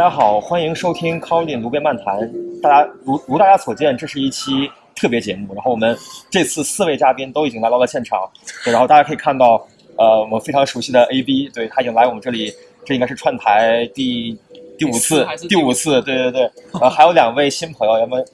[0.00, 2.18] 家好，欢迎收听 Colin 卢边漫谈。
[2.62, 5.52] 大家如如大家所见，这是一期特别节目。
[5.52, 5.94] 然后我们
[6.30, 8.26] 这次四位嘉宾都已经来到了现场，
[8.64, 9.62] 对，然后大家可以看到，
[9.98, 12.50] 呃，我们非常熟悉的 AB，对他已经来我们这里，
[12.86, 14.34] 这应该是串台第
[14.78, 16.50] 第五次，第五次，对对对。
[16.80, 18.24] 呃，还有两位新朋友，要么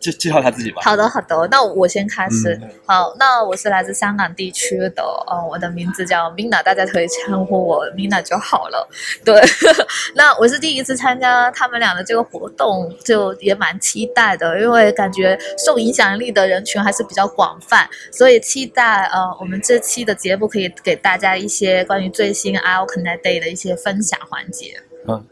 [0.00, 0.80] 介介绍一下自己吧。
[0.84, 2.58] 好的，好的，那我先开始。
[2.86, 8.88] 好，那我是来自香港地区的，嗯，我的名字叫 Mina，大家可以称呼我 Mina 就好了。
[9.24, 9.40] 对，
[10.14, 24.80] 那我是第一次参加他们俩的这个活动，就也蛮期待的，因为感觉受影响力的人群还是比较广泛，所以期待呃，我们这期的节目可以给大家一些关于最新 i Connect Day 的一些分享环节。
[25.06, 25.26] 嗯，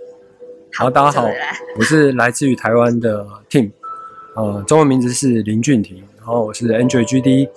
[0.74, 1.28] 好，大家好，
[1.78, 3.70] 我是来自于台湾的 Tim。
[4.36, 7.48] 呃，中文名字是林俊廷，然后我是 Android GD，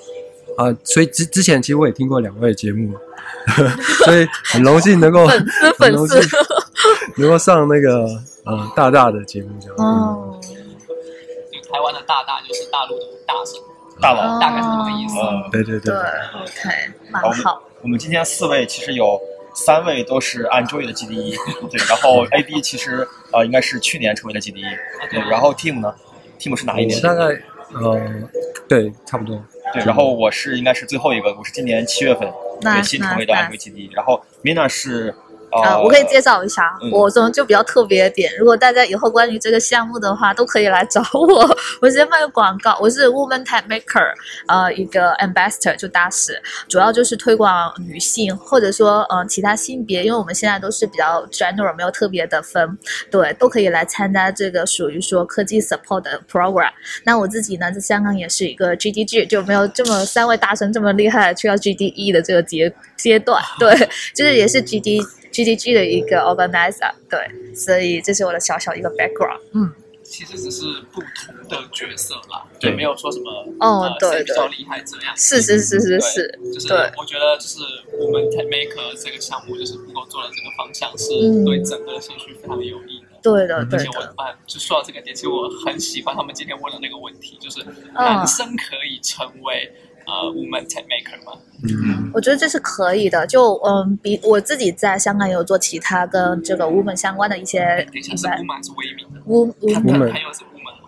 [0.58, 2.94] 啊，所以之之前其实我也听过两位节目，
[4.05, 6.38] 所以很荣幸能够粉丝粉丝
[7.17, 8.05] 能够上那个
[8.45, 9.75] 呃大大的节目这样。
[9.77, 10.39] 哦，
[11.69, 13.61] 台湾的大大就是大陆的大神，
[14.02, 15.16] 大佬大概是这个意思。
[15.52, 15.94] 对对对。
[15.94, 16.02] 对
[16.41, 16.69] ，OK，
[17.11, 17.61] 蛮好。
[17.81, 19.19] 我们今天四位其实有
[19.53, 21.35] 三位都是 Android 的 GD，
[21.69, 24.61] 对，然后 AB 其实呃应该是去年成为的 GD，
[25.11, 25.94] 对，然后 Team 呢
[26.39, 26.99] ？Tim 是哪一年？
[27.01, 27.25] 大概
[27.73, 28.01] 呃，
[28.67, 29.39] 对，差不多。
[29.73, 32.27] 对，然后我是应该是最后一个，我是今年七月份
[32.61, 35.13] 对新成为的 M V G D，然后 Mina 是。
[35.52, 38.31] 啊，我可以介绍一下，我这种就比较特别点。
[38.38, 41.58] 如果大家以后关于这个项目的话，都可以来找我。
[41.81, 44.14] 我先卖个广告，我是 Woman Tech Maker，
[44.47, 52.78] 呃，一个 Ambassador 就大使，主要就是推广女性或者说呃其他性别，因为我们现在都是比较 general，没有特别的分，
[53.09, 56.72] 对，都可以来参加这个属于说科技 support 的 program。
[57.03, 63.73] 那我自己呢，在香港也是一个 GDG，就没有这么三位大神这么厉害，去到 GDE 的这个阶阶段，对，
[64.13, 65.00] 就是也是 GD。
[65.39, 67.19] GDG 的一个 organizer，对，
[67.55, 69.39] 所以这是我的小小一个 background。
[69.53, 69.72] 嗯，
[70.03, 75.16] 其实只是不同的角色啦，对，没有说什么哦，对，比较厉害这样。
[75.16, 77.61] 是是是是是，就是我觉得就是
[77.97, 81.07] 我们 Tech Maker 这个项目，就是不够做的这个方向，是
[81.45, 83.07] 对整个社区非常有益的。
[83.22, 83.78] 对的，对的。
[83.78, 89.72] 而且我啊，就说到这个点，其实我很喜欢他们今天问的那个问题，就是男生可以成为。
[90.09, 91.34] 呃，woman tech maker 吗？
[91.64, 93.28] 嗯，我觉得这是可以的。
[93.28, 97.59] 就嗯，比我自己在香港也有做其他跟这个 woman 相关的一些。
[97.92, 99.20] 等一下，是 woman 是微名的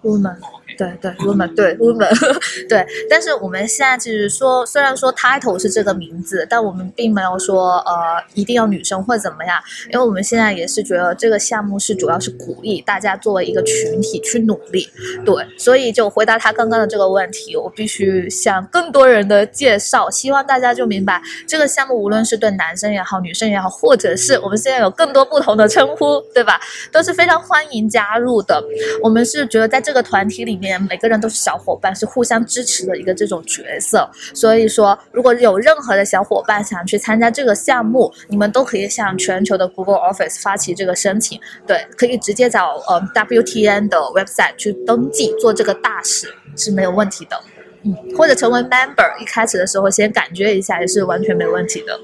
[0.01, 0.35] woman，woman。
[0.77, 2.09] 对对，woman 对 woman
[2.67, 7.93] 对，但是我们现在就是说，虽然说 title 是这个名字，但我们并没有说呃
[8.33, 9.59] 一定要女生或怎么样，
[9.91, 14.87] 因为我们现在也是觉得这个项目是主要是鼓励大家作为一个群体去努力，
[15.23, 26.59] 对，所以就回答他刚刚的这个问题，我必须向更多人的介绍，希望大家就明白这个项目无论是对男生也好，女生也好，或者是我们现在有更多不同的称呼，对吧？
[26.91, 28.63] 都是非常欢迎加入的。
[29.03, 30.70] 我们是觉得在这个团体里面。
[30.77, 34.09] 每个人都是小伙伴，是互相支持的一个这种角色。
[34.33, 41.39] 所以说，如果有任何的小伙伴想去参加这个项目，你们都可以向全球的 Google Office 发起这个申请。
[41.65, 47.41] 对，可以直接找呃 WTN 的 website 去登记做这个大使是没有问题的。
[47.83, 51.99] 嗯，或者成为 member，一开始的时候先感觉一下也是完全没问题的。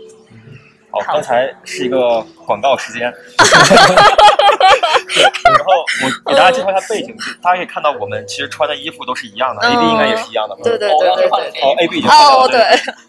[0.89, 3.13] 好，刚才是一个广告时间。
[5.07, 5.71] 对然后
[6.03, 10.55] 我给大家介绍一下背景，大家可以看到我们其实穿的衣服都是一样的，A B 应该也是一样的。
[10.63, 11.61] 对对对对对。
[11.61, 12.61] 哦，A B 就哦对。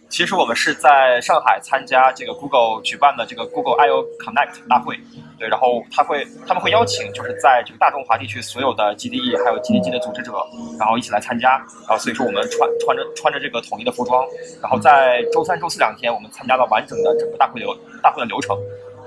[0.08, 4.98] 其实我们是在上海参加这个 Google 举办的这个 Google I O Connect 大会，
[5.38, 10.32] 对，然后他会他们会邀请就是在这个大中华地区所有的 G D E 还有 G D G 的组织者，
[10.78, 14.24] 然后一起来参加，然后所以说我们穿穿着穿着这个统一的服装，
[14.62, 18.56] 然后在周三、周四两天我们参加了完整的整个大会流大会的流程，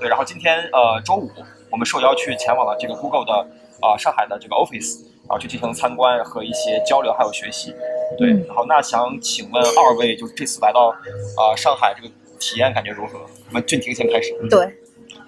[0.02, 1.30] 对，然后今天呃周五。
[1.72, 3.32] 我们受邀去前往了这个 Google 的
[3.80, 7.74] 啊上海的这个 office，然后去进行参观和一些交流还有学习。
[8.18, 10.88] 对，然后那想请问二位，就是这次来到
[11.34, 13.20] 啊上海这个体验感觉如何？
[13.20, 14.34] 我们俊廷先开始。
[14.50, 14.66] 对，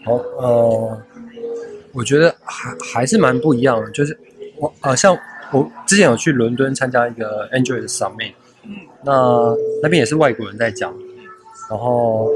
[0.04, 1.02] 好，呃，
[1.94, 4.14] 我觉得还还是蛮不一样的，就是
[4.58, 5.16] 我呃像
[5.50, 8.34] 我之前有去伦敦参加一个 Android Summit，
[8.64, 10.94] 嗯，那那边也是外国人在讲，
[11.70, 12.30] 然后。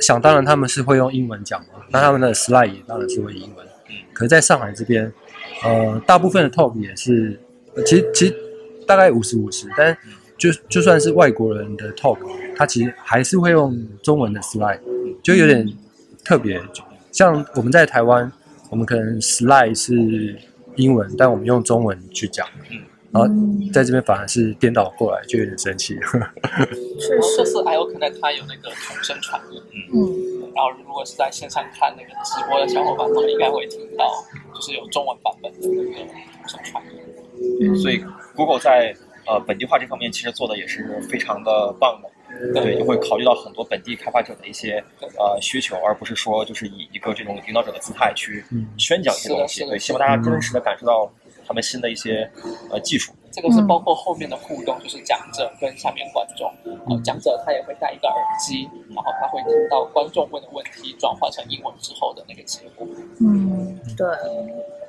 [0.00, 3.66] 想当然，他们是会用英文讲嘛，那他们的 slide 也当然是会英文。
[4.12, 5.12] 可是在上海这边，
[5.62, 7.38] 呃，大部分的 talk 也是，
[7.86, 8.36] 其实其实
[8.86, 9.96] 大概五十五十，但
[10.36, 12.18] 就就算是外国人的 talk，
[12.56, 14.80] 他其实还是会用中文的 slide，
[15.22, 15.66] 就有点
[16.24, 16.60] 特别。
[17.12, 18.30] 像我们在台湾，
[18.68, 20.36] 我们可能 slide 是
[20.76, 22.46] 英文，但我们用中文去讲。
[23.12, 23.28] 然后
[23.72, 25.94] 在这边反而是颠倒过来，就有点生气。
[27.00, 29.60] 是，这次 I O Connect 它有那个同声传译，
[29.92, 34.06] 嗯，然后如果是在线上看那个直播的小伙伴，他们应该会听到，
[34.54, 36.82] 就是有中文版本的那个同声传。
[37.60, 38.04] 嗯，所以
[38.36, 38.94] Google 在
[39.26, 42.10] 呃本地化这方面其实做的也是非常的棒的。
[42.54, 44.82] 对，就会考虑到很多本地开发者的一些
[45.18, 48.44] 呃需求，而不是说就是以一个这种领导者的姿态去
[48.78, 49.64] 宣讲一些东西。
[49.66, 51.10] 对，希望大家真实的感受到
[51.50, 52.30] 他们新的一些
[52.70, 53.12] 呃技术。
[53.32, 56.48] 这个是包括后面的互动，就是讲者跟下面观众。
[56.64, 62.86] 呃，讲者他也会戴一个耳机，然后他会听到观众问的问题转化成英文之后的那个结果。
[63.20, 64.06] 嗯，对。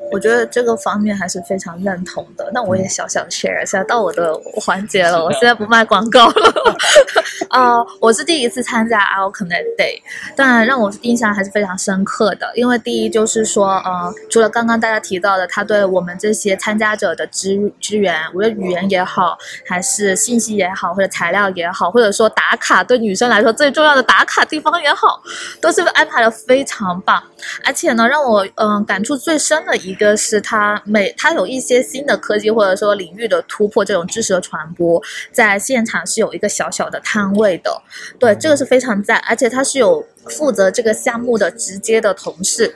[0.10, 2.50] 我觉得这个方面还是非常认同的。
[2.54, 5.24] 那我也小小 share 一下，到我的环节了。
[5.24, 6.76] 我现在不卖广告了。
[7.50, 10.02] 啊， 我是第一次参加 Our Connect Day，
[10.36, 12.52] 但让我印象还是非常深刻的。
[12.56, 25.22] 因为第一就是说，呃，除了刚刚大家提到的，他对我们这些参加者的支支援，无论语言也好，还是信息也好，或者材料也好，或者说打卡，对女生来说最重要的打卡地方也好，
[25.62, 27.22] 都是安排的非常棒。
[27.64, 29.91] 而且呢，让我嗯感触最深的一。
[29.92, 35.02] 一个是它每它有一些新的科技或者说领域的突破，这种知识的传播，
[35.34, 37.82] 在现场是有一个小小的摊位的，
[38.18, 42.74] 对，这个是非常赞，而且它是有负责这个项目的直接的同事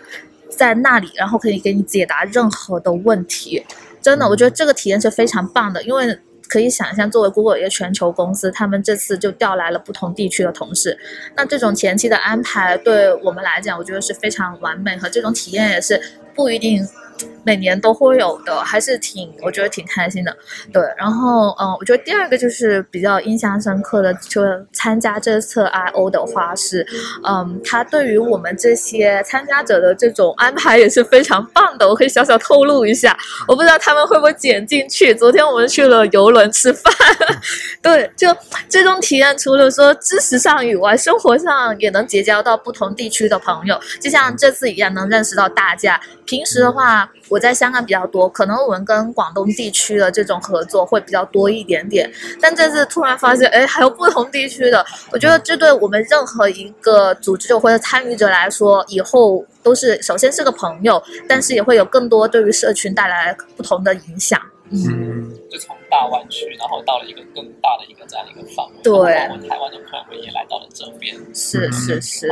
[0.49, 3.65] 在那里，然后可以给你解答任何的问题，
[4.01, 10.97] 真的，我觉得这个体验是非常棒的，因为可以想象，作为 Google 一个全球公司，他们这次就调来了不同地区的同事，
[11.35, 15.99] 那这种前期的安排对我们来讲，我觉得是非常完美，和这种体验也是
[16.35, 16.87] 不一定。
[17.43, 20.35] 每年都会有的，还是挺，我觉得挺开心的。
[20.73, 24.41] 对，然后，嗯，我觉得第二个就是比较印象深刻的，就
[24.73, 26.85] 参加这次 I O 的话是，
[27.23, 31.87] 嗯，他对于我们这些参加者的这种安排也是非常棒的。
[31.87, 33.15] 我可以小小透露一下，
[33.47, 35.13] 我不知道他们会不会剪进去。
[35.13, 36.91] 昨天我们去了游轮吃饭，
[37.81, 38.27] 对，就
[38.67, 46.01] 这种体验，除了说知识上以外，生活上也能结交到不同地区的朋友，就像这次一样，能认识到大家。
[46.25, 47.04] 平时的话。
[47.29, 52.11] 我在香港比较多，可能我们跟广东地区的这种合作会比较多一点点。
[52.41, 64.39] 但这次突然发现，哎，还有不同地区的，我觉得这对我们任何一个组织者或者参与者来说，以后都是首先是个朋友，但是也会有更多对于社群带来不同的影响。
[64.71, 68.73] 嗯，就从大湾区，然后到了一个更大的一个这样的一个范围。
[68.81, 68.93] 对，
[69.29, 71.15] 我们台湾的朋友也来到了这边。
[71.35, 72.27] 是是是，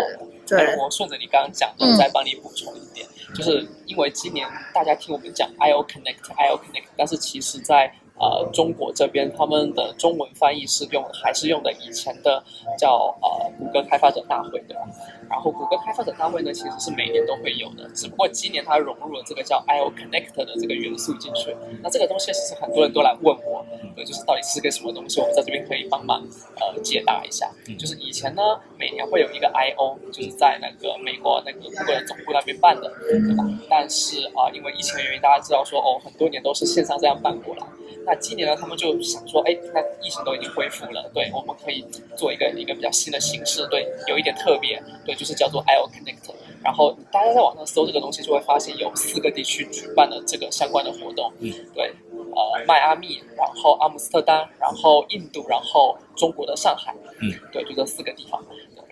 [0.47, 0.75] 对。
[0.77, 3.07] 我顺着你刚刚讲的，再帮你补充一点。
[3.33, 12.43] 就是因为今年大家听我们讲 I O Connect I O Connect，但是其实在呃中国这边，他们的中文翻译是用还是用的以前的
[12.77, 14.81] 叫呃谷歌开发者大会对吧？
[15.29, 21.55] 然后谷歌开发者大会呢，其实是每年都会有的，只不过今年它融入了这个叫 I O Connect 的这个元素进去。
[21.81, 23.65] 那这个东西其实很多人都来问我，
[23.95, 25.19] 对，就是到底是个什么东西？
[25.19, 26.23] 我们在这边可以帮忙
[26.59, 27.49] 呃解答一下。
[27.77, 28.41] 就是以前呢，
[28.77, 33.43] 每年会有一个 I O，就是在那个美国那个谷歌的总部那边办的，对吧？
[33.69, 37.65] 但是啊，因为疫情的原因，大家知道说哦，很多年都是线上这样办过来。
[38.05, 41.85] 那今年呢，他们就想说，哎，那疫情都已经恢复了，对，我们可以
[42.17, 46.33] 做一个一个比较新的形式，对，有一点特别，对，就是叫做 IO Connect。
[46.63, 58.41] 然后大家在网上搜这个东西，就会发现有四个地区举办了这个相关的活动，嗯，对，呃，迈阿密，然后阿姆斯特丹，然后印度，然后中国的上海，嗯，对，就这四个地方。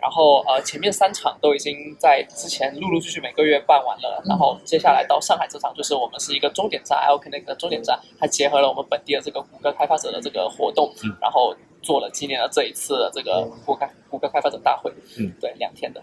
[0.01, 10.91] 然后呃，前面三场都已经在之前陆陆续续每个月办完了，然后接下来到上海这场就是我们是一个终点站，L K 那个终点站，它结合了我们本地的这个谷歌开发者的这个活动，
[11.21, 16.01] 然后做了今年的这一次的这个谷歌谷歌开发者大会，嗯，对，两天的，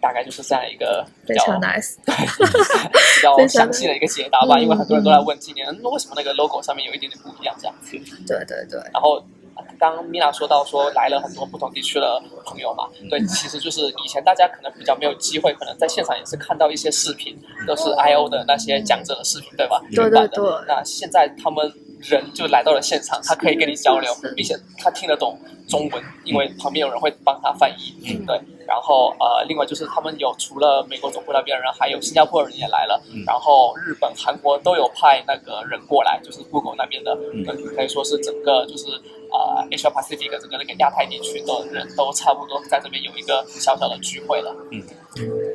[0.00, 9.22] 大概就是这样一个比较 nice， 对，比较 详细的一个解答吧，因为很多人都在问今年为什么那个 logo 上面有一点点不一样这样子，对对对，然后。
[9.78, 19.80] 刚米娜说到说来了很多不同地区的朋友嘛，对，其实就是以前大家可能比较没有机会，可能在现场也是看到一些视频，都是 I O 的那些讲者的视频，对吧？
[19.94, 20.44] 对对对。
[20.66, 25.38] 那现在他们人就来到了现场，他可以跟你交流，并且他听得懂
[25.68, 27.94] 中文，因为旁边有人会帮他翻译，
[28.26, 28.40] 对。
[28.68, 37.16] 然后呃，另外就是他们有除了美国总部那边的人，还有新加坡人也来了，然后日本、韩国都有派那个人过来，就是 Google 那边的，
[37.74, 38.86] 可以说是整个就是。
[39.30, 44.56] 呃，Asia Pacific 整个那个亚太地区的人都差不多在这边有一个小小的聚会了。
[44.70, 44.82] 嗯，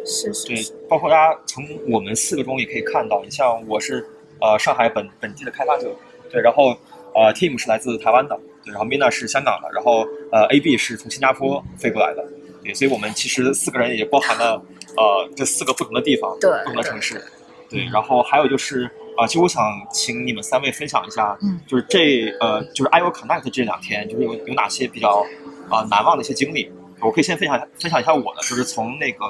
[0.05, 0.45] 是是。
[0.45, 4.07] 对，包括大家从我们四个中也可以看到，你像我是
[4.39, 5.91] 呃上海本本地的开发者，
[6.29, 6.77] 对，然后
[7.15, 12.23] 呃 Team 是来自台湾的，对，然后 Mina 是香港的，然后呃 AB 是从新加坡飞过来的，
[12.63, 14.63] 对，所以我们其实四个人也包含了
[14.97, 17.23] 呃这四个不同的地方，对，不同的城市，
[17.69, 18.89] 对，然后还有就是。
[19.15, 25.23] 啊，其实我想请你们三位分享一下，嗯，就是这呃，就是 I O Connect 这两天，就是有有哪些比较
[25.69, 29.23] 啊难忘的一些经历，我可以先分享分享一下我的，就是从那个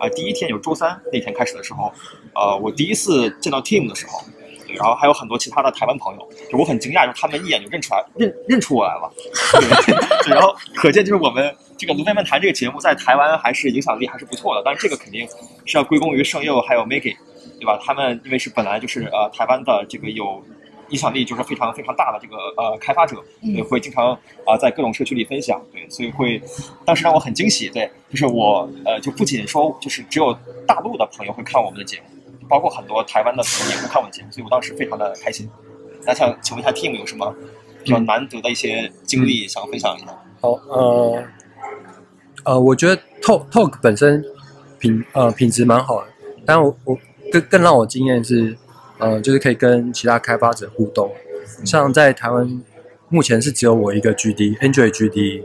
[0.00, 1.92] 呃第一天，有周三那天开始的时候，
[2.34, 4.20] 呃，我第一次见到 Team 的时候，
[4.66, 9.12] 对，然后还有很多其他的台湾朋友，就我很惊讶，就他们一眼就认出来，认认出我来了，
[9.86, 9.94] 对，
[10.24, 15.26] 对然后可见就是我们这个卢贝漫谈这个节目在台湾还是影响力还是不错的，但是这个肯定
[15.64, 17.16] 是要归功于圣佑还有 Maggie，
[17.58, 17.78] 对吧？
[17.84, 20.42] 他们因为是本来就是呃台湾的这个有。
[20.90, 24.12] 影响力就是非常非常大的这个呃开发者，对，会经常
[24.46, 26.40] 啊在各种社区里分享，对，所以会
[26.84, 30.32] 当时让我很惊喜，对，就是我呃就不仅说就是只有
[30.66, 35.50] 大陆的朋友会看我们的节目，包括很多台湾的朋友也会看我们节目，所以我当时非常的开心。
[36.04, 37.34] 那想请问一下 Team 有什么
[37.82, 40.08] 比较难得的一些经历想分享一下？
[40.42, 41.24] 好，呃
[42.44, 44.24] 呃，我觉得 Talk Talk 本身
[44.78, 46.08] 品呃品质蛮好的，
[46.44, 46.98] 但我我
[47.32, 48.56] 更更让我惊艳是。
[48.96, 51.10] 呃，就是可以跟其他开发者互动，
[51.64, 52.62] 像在台湾
[53.08, 55.42] 目前是只有我一个 GD，Android GD，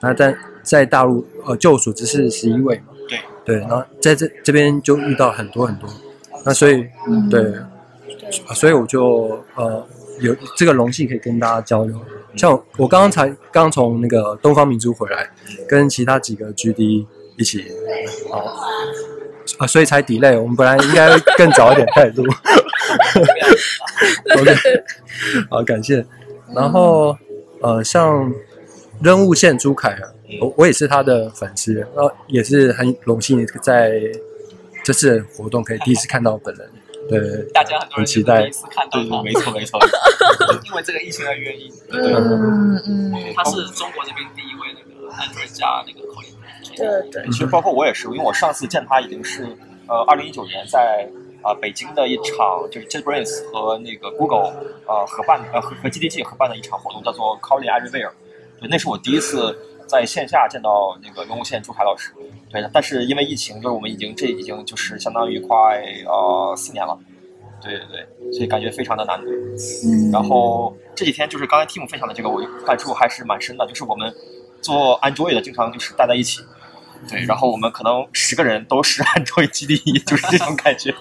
[0.00, 3.18] 那在在大陆呃，就我所知是十一位嘛，对。
[3.44, 5.90] 对，然后在这这边就遇到很多很多，
[6.44, 6.86] 那所以
[7.28, 7.52] 对，
[8.54, 9.84] 所以我就呃
[10.20, 12.00] 有这个荣幸可以跟大家交流，
[12.36, 15.30] 像我刚刚才刚从那个东方明珠回来，
[15.68, 17.64] 跟其他几个 GD 一起，
[18.30, 18.38] 好。
[19.58, 20.40] 啊，所以才 delay。
[20.40, 22.32] 我们本来应该更早一点开始录。
[24.38, 24.54] OK，
[25.50, 26.04] 好，感谢。
[26.54, 27.16] 然后
[27.60, 28.32] 呃，像
[29.02, 30.08] 任务线朱凯啊，
[30.40, 34.00] 我我也是他的粉丝，然后也是很荣幸在
[34.84, 36.70] 这次活动可以第一次看到本人。
[37.08, 39.78] 对，大家很多人期待第一次看到他，没错没错。
[40.64, 46.28] 因为这个疫情的原因，嗯嗯，他是中国这边第一位那个 Android 加那个口音。
[46.76, 49.44] 对对，其实包括我也是，因为我上次见他已经是
[49.88, 51.06] 呃二零一九年在
[51.42, 54.54] 啊北京的一场就是 JetBrains 和那个 Google
[54.86, 58.12] 呃合办呃和和 GDG 合办的一场活动，叫做 Calling Everywhere。
[58.60, 59.58] 对，那是我第一次
[59.92, 62.10] 在线下见到那个用户线朱凯老师。
[62.50, 66.98] 对，但是因为疫情，就是我们已经这已经就是相当于快呃四年了。
[67.60, 69.30] 对对对，所以感觉非常的难得。
[69.86, 70.10] 嗯。
[70.10, 74.12] 然后这几天就是刚才 Tim 分享的这个，我感触还是蛮深的，就是我们
[74.62, 76.40] 做 Android 的经常就是待在一起。
[77.08, 80.94] 对，然后我们可能十个人都是按照基地，就是这种感觉，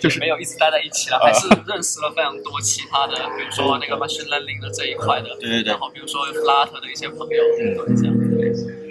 [0.00, 8.83] 就是没有一直待在一起了，还是认识了非常多其他的，比如说那个 machine learning 的这一块的，对对对，然后比如说 Flutter 的一些朋友，嗯，这样。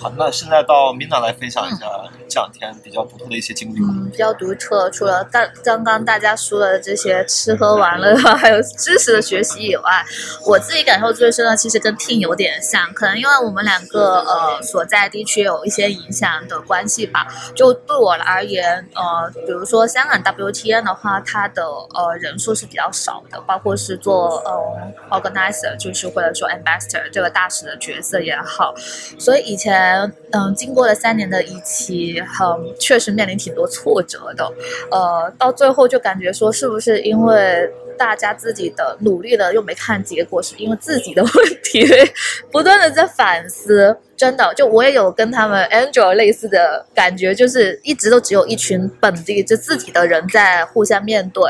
[0.00, 1.86] 好，那现在到 Mina 来分享一下
[2.28, 3.80] 这两天比较独特的一些经历。
[3.80, 10.04] 嗯，比较独特，除了刚刚刚大家说的这些吃喝玩乐，还有知识的学习以外，
[10.46, 17.26] 我自己感受最深的，其实跟 Team 有点像，可能因为我们两个呃所在地区有一些影响的关系吧。
[17.56, 28.72] 就对我而言，呃，比如说香港 WTN 的话，它的呃人数是比较少的，包括是做呃 organizer，就是或者说 ambassador 这个大使的角色也好，
[29.18, 29.87] 所以以前。
[30.32, 34.44] 嗯，经过了三年的一期，嗯，确实面临挺多挫折的，
[34.90, 41.32] 呃，到最后就感觉说，是不是因为大家自己的努力了又没看结果，是因为自己的问
[41.64, 41.86] 题，
[42.52, 43.96] 不断的在反思。
[44.16, 51.44] 真的，就我也有跟他们 Angel 类似的感觉，就是一直都只有一群本地就自己的人在互相面对，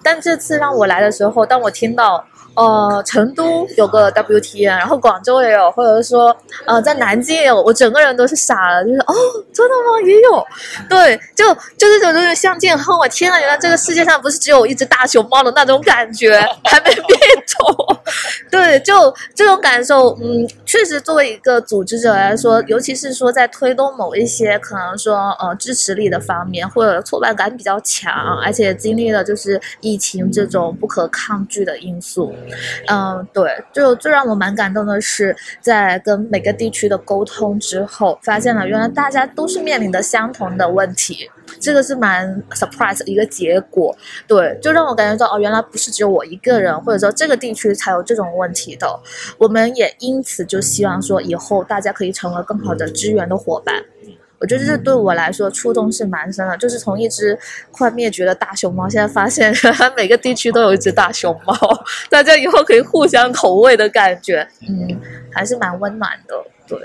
[0.00, 2.24] 但这次让我来的时候，当我听到。
[2.56, 9.14] 呃，成都有个 WTN，然后广州也有，或者说呃，在南京也有，我整个人都是傻了，就是哦，
[9.52, 10.00] 真的吗？
[10.06, 10.46] 也有，
[10.88, 13.08] 对，就就这种相见恨，晚。
[13.10, 17.06] 天呐，原来这个世界上不是只有一只大熊猫的那种感觉，还没变
[17.46, 17.98] 种，
[18.50, 28.12] 对，就这种感受，嗯，确实作为一个组织者来说，尤其是说在推动某一些可能说呃支持力的方面，或者挫败感比较强，
[28.42, 32.34] 而且经历了就是疫情这种不可抗拒的因素。
[32.88, 43.96] 嗯，对，就最让我蛮感动的是，在跟每个地区的沟通之后，发现了原来大家都是面临的相同的问题，这个是蛮 surprise 的一个结果。
[44.26, 49.00] 对，就让我感觉到哦，原来不是只有我一个人，或者说这个地区才有这种问题的。
[49.38, 53.74] 我们也因此就希望说，以后大家可以成为更好的支援的伙伴。
[54.40, 57.38] 我觉得这对我来说触动是蛮深的，就是从一只
[57.70, 59.54] 快灭绝的大熊猫，现在发现
[59.96, 61.56] 每个地区都有一只大熊猫，
[62.10, 65.00] 大家以后可以互相投喂的感觉，嗯，
[65.32, 66.34] 还是蛮温暖的，
[66.66, 66.78] 对。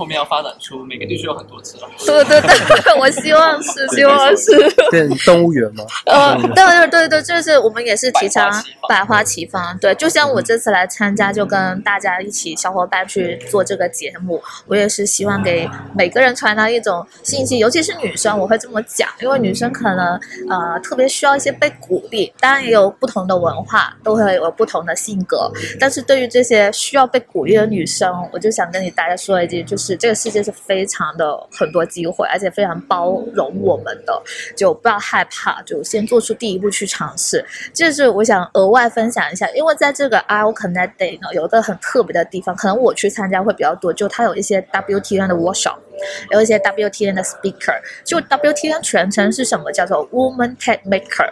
[0.00, 1.82] 挺后面要发展出每个地区有很多只了。
[2.06, 4.50] 对对对，我希望是， 希望是。
[4.90, 5.84] 变动物园吗？
[6.06, 8.50] 呃，对对对对，就是我们也是提倡
[8.88, 9.76] 百百花齐放。
[9.78, 22.32] 对，就像我这次来参加，就跟大家一起小伙伴去做这个节目，我也是希望给每个人传达一种信息，尤其是女生，我会这么讲，因为女生可能呃特别需要一些被鼓励。
[22.40, 34.22] 当然也有不同的文化，都会有不同的性格，但是对于这些需要被鼓励的女生，我就想跟你大家说一句，就是这个世界是非常的很多机会，而且非常包容我们的，
[34.56, 37.44] 就不要害怕，就先做出第一步去尝试。
[37.72, 45.76] 这是我想额外分享一下，因为在这个 IO Connect Day 呢，有一个很特别的地方，可能我去参加会比较多，就它有一些 WTN 的 workshop，
[46.30, 49.70] 有一些 WTN 的 speaker，就 WTN 全称是什么？
[49.72, 51.30] 叫做 Woman Tech Maker。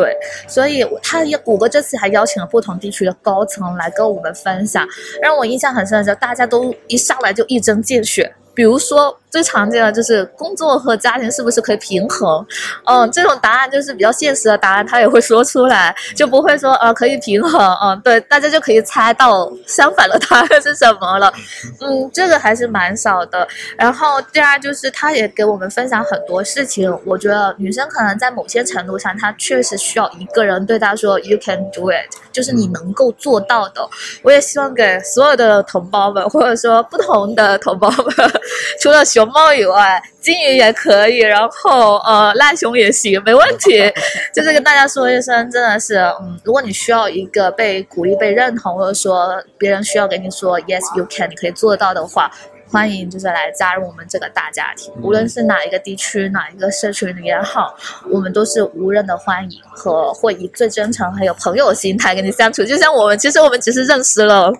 [0.00, 0.16] 对，
[0.48, 4.88] 所以他也谷歌这次还邀请了不同地区的高层来跟我们分享，
[5.20, 8.32] 让我印象很深的是，大家都一上来就一针见血。
[8.54, 12.44] 比如说最常见的就是工作和家庭是不是可以平衡？
[12.84, 17.60] 嗯，这种答案就是比较现实的答案，他也会说出来，就不会说呃可以平衡。
[17.82, 21.32] 嗯，对，大家就可以猜到相反的答案是什么了。
[21.80, 23.46] 嗯，这个还是蛮少的。
[23.76, 33.88] 然后第二就是他也给我们分享很多事情，我觉得女生可能在某些程度上，她确实需要一个人对她说 “You can do it”，就是你能够做到的。
[34.22, 38.30] 我也希望给所有的同胞们，或者说不同的同胞们。
[38.80, 43.92] 除了熊猫以外，金鱼也可以，然后呃，赖熊也行，没问题。
[44.34, 52.30] 就是跟大家说一声，真的是，嗯，如果你需要一个被鼓励、被认同，或者说别人需要给你说 “Yes, you can”，你可以做到的话，
[52.70, 54.90] 欢迎就是来加入我们这个大家庭。
[55.02, 57.74] 无论是哪一个地区、哪一个社群也好，
[58.10, 62.64] 我们都是无人的欢迎和会以最真诚还有朋友心态跟你相处。
[62.64, 64.50] 就像我们，其实我们只是认识了。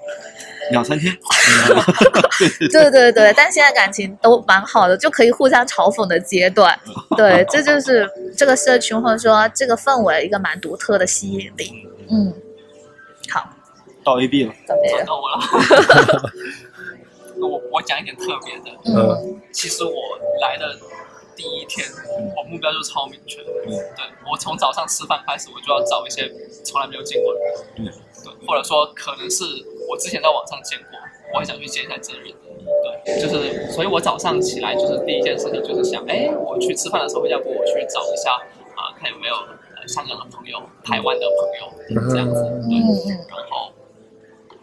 [0.71, 1.17] 两三天，
[2.71, 6.79] 对对对，但现在感情都蛮好的，就可以互相嘲讽的阶段。
[7.17, 11.89] 对，这就是这个社群或者说这个氛围一个蛮独特的吸引力。
[12.09, 12.33] 嗯，
[13.29, 13.49] 好，
[14.05, 14.75] 到 A B 了，到
[15.07, 16.33] 到我了。
[17.41, 19.41] 我我讲一点特别的，嗯。
[19.53, 19.93] 其实我
[20.43, 20.79] 来的
[21.35, 21.87] 第一天，
[22.37, 23.41] 我目标就超明确。
[23.41, 23.71] 嗯。
[23.71, 26.31] 对我从早上吃饭开始，我就要找一些
[26.65, 27.93] 从来没有见过的人，嗯
[28.25, 29.45] 对，或者说可能是
[29.89, 30.99] 我之前在网上见过，
[31.35, 32.33] 我很想去见一下真人。
[33.05, 38.33] 对，就是，所以我早上起来就是第一件事情就是想，哎，我去吃饭的时候，要不我去找一下
[38.77, 43.73] 啊、看有没有呃香港的朋友、台湾的朋友这样子，对，然后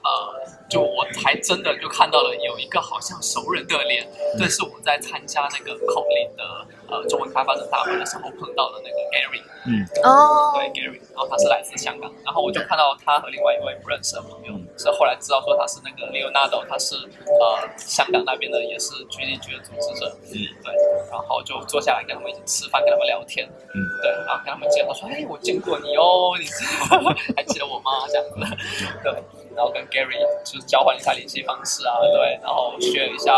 [0.07, 0.39] 呃，
[0.69, 4.07] 就我还真的就看到了有一个好像熟人的脸，
[4.39, 6.43] 这是我在参加那个口令的
[6.89, 20.31] 呃中文开发者大会的时候碰到的那个 Gary，嗯，哦，对 Gary，然后他是来自香港，然后我就看到他和另外一位不认识的朋友，是后来知道说他是那个 Leonardo，他是呃香港那边的也是 GDG 的组织者，嗯，
[20.63, 20.73] 对，
[21.11, 26.45] 然后就坐下来跟他们一起吃饭，跟他们聊天，嗯，对，然后跟他们介绍说，哎，我见过你哦，你
[27.35, 28.07] 还记得我吗？
[28.07, 28.55] 这样子，
[29.03, 29.13] 对，
[29.57, 30.15] 然后跟 Gary
[30.45, 33.33] 就是交换一下联系方式啊，对，然后 share 一下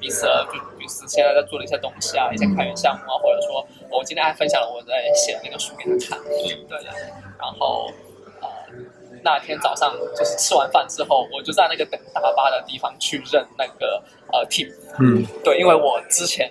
[0.00, 0.26] 彼此
[0.78, 6.78] 彼此现在在做的一些东西啊，一些开源项目啊，或者说我今天还分享了我在写的那个书给他看，对，
[7.38, 7.90] 然后
[8.40, 8.48] 呃
[9.22, 15.26] 那天早上就是吃完饭之后，我就在那个等大巴的地方去认那个呃 Tim，嗯。
[15.44, 16.48] 对，因为我之前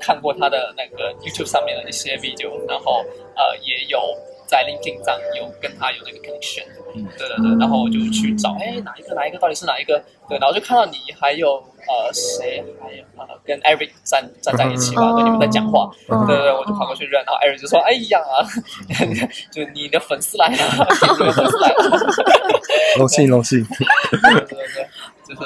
[0.00, 4.14] 看过他的那个 YouTube 上面的一些 video，然后呃也有
[4.50, 6.64] 在 LinkedIn 上有跟他有那个 connection，
[6.96, 7.06] 嗯。
[7.16, 10.02] 对对对，然后我就去找，哎哪一个哪一个到底是哪一个？
[10.28, 11.54] 对，然后就看到你还有
[11.86, 18.18] 呃谁还有呃跟 Eric 站站在一起嘛，对，你们在讲话，嗯对对对，我就跑过去认，然后 Eric 就说，哎呀，
[19.52, 20.56] 就你的粉丝来了，
[21.18, 22.14] 你的粉丝来了。
[22.98, 23.64] 荣幸荣幸，
[24.10, 24.88] 对对对，
[25.26, 25.40] 就是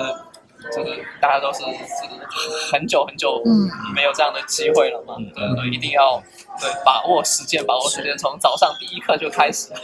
[0.74, 3.70] 就是大家都是是很久很久嗯。
[3.94, 6.20] 没有这样的机会了嘛，对对对，一定要
[6.60, 9.68] 对把握时间，把握时间，从早上第一课就开始。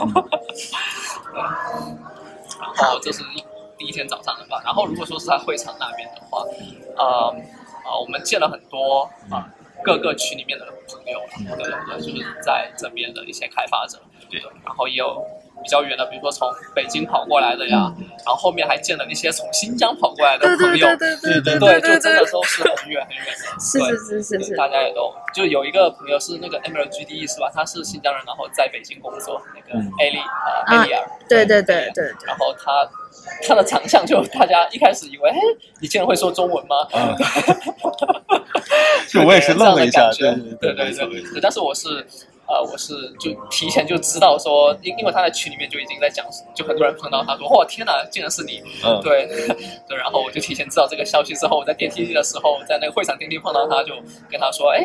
[1.33, 1.41] 对，
[2.77, 3.45] 然后这是一
[3.79, 6.45] 第一天早上的吧，然后如果说是在会场那边的话，
[6.97, 7.35] 呃
[7.87, 9.49] 呃，我们见了很多啊、
[9.85, 11.21] 各个区里面的朋友，
[11.57, 13.99] 对对对，就是在这边的一些开发者，
[14.29, 15.25] 对然后也有
[15.63, 17.93] 比较远的，比如说从北京跑过来的呀，
[18.25, 27.51] 然后后面还见了那些从新疆跑过来的朋友，对对对对，对就真的都是很远很远的，是对是是是是，大家也都就有一个朋友是那个 Emerald GDE 是吧？
[27.55, 29.91] 他是新疆人，然后在北京工作，那个嗯。
[30.01, 30.85] Ali 啊啊。
[30.85, 31.91] Alia，对对对。
[31.95, 32.13] 对对。
[32.27, 32.89] 然后他
[33.47, 35.37] 他的长相就大家一开始以为，哎，
[35.81, 36.77] 你竟然会说中文吗？
[36.93, 37.15] 啊，
[39.09, 42.07] 就我也是愣了一下，对对对对，但是我是
[42.51, 49.27] 呃，我是就提前就知道说，因因为他在群里面就已经在讲，就很多人碰到他说，哇天哪，竟然是你，嗯，对
[49.89, 53.95] 对，然后我就提前知道这个消息之后，我在电梯的时候，在那个会场电梯碰到他，就
[54.29, 54.85] 跟他说，哎，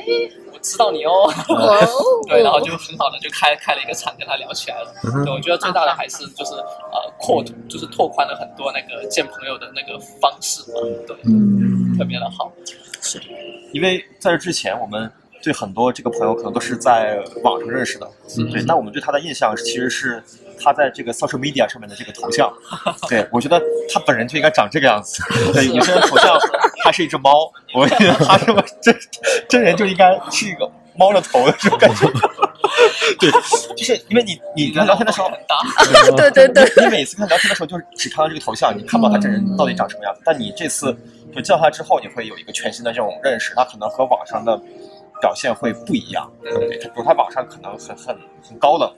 [0.54, 1.88] 我知道你哦， 哦。
[2.30, 4.94] 对，然后就很好的就开开了一个场跟他聊起来了。
[5.24, 11.98] 对，我觉得最大的还是就是呃扩就是拓宽了很多那个见朋友的那个方式嘛，对，嗯。
[11.98, 12.52] 特别的好。
[13.02, 13.22] 是。
[13.72, 15.10] 因为在这之前，我们
[15.44, 18.10] 对很多这个朋友可能都是在网上认识的，
[18.52, 20.24] 对，那我们对他的印象其实是
[20.60, 22.52] 他在这个 social media 上面的这个头像，
[23.08, 23.62] 对我觉得
[23.94, 25.22] 他本人就应该长这个样子，
[25.54, 26.38] 对，有些人头像
[26.84, 28.46] 他是一只猫， 我觉得他是
[28.82, 28.98] 真
[29.48, 32.08] 真人就应该是一个猫的头的这种感觉，
[33.20, 33.30] 对，
[33.76, 35.30] 就是因为你你跟他聊天的时候
[36.16, 40.16] 对对对，你每次跟他聊天的时候，就是只看到这个头像，你看不到他真人到底长什么样。
[40.24, 40.96] 但你这次
[41.36, 44.60] 就见到他之后，你会有一个全新的这种认识，他可能和网上的
[45.22, 46.32] 表现会不一样。
[46.42, 48.92] 对，他比如他网上可能很很很高冷，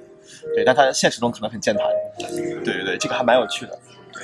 [0.56, 1.86] 对，但他现实中可能很健谈。
[2.17, 3.77] 对对对，这个还蛮有趣的。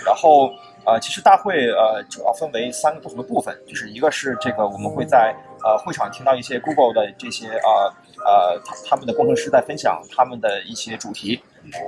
[0.06, 0.52] 然后
[0.86, 7.94] 呃，其实大会呃主要分为三个不同的部分，就是一个是这个我们会在呃会场听到一些 Google 的这些呃
[8.26, 11.40] 呃他他们的工程师在分享他们的一些主题，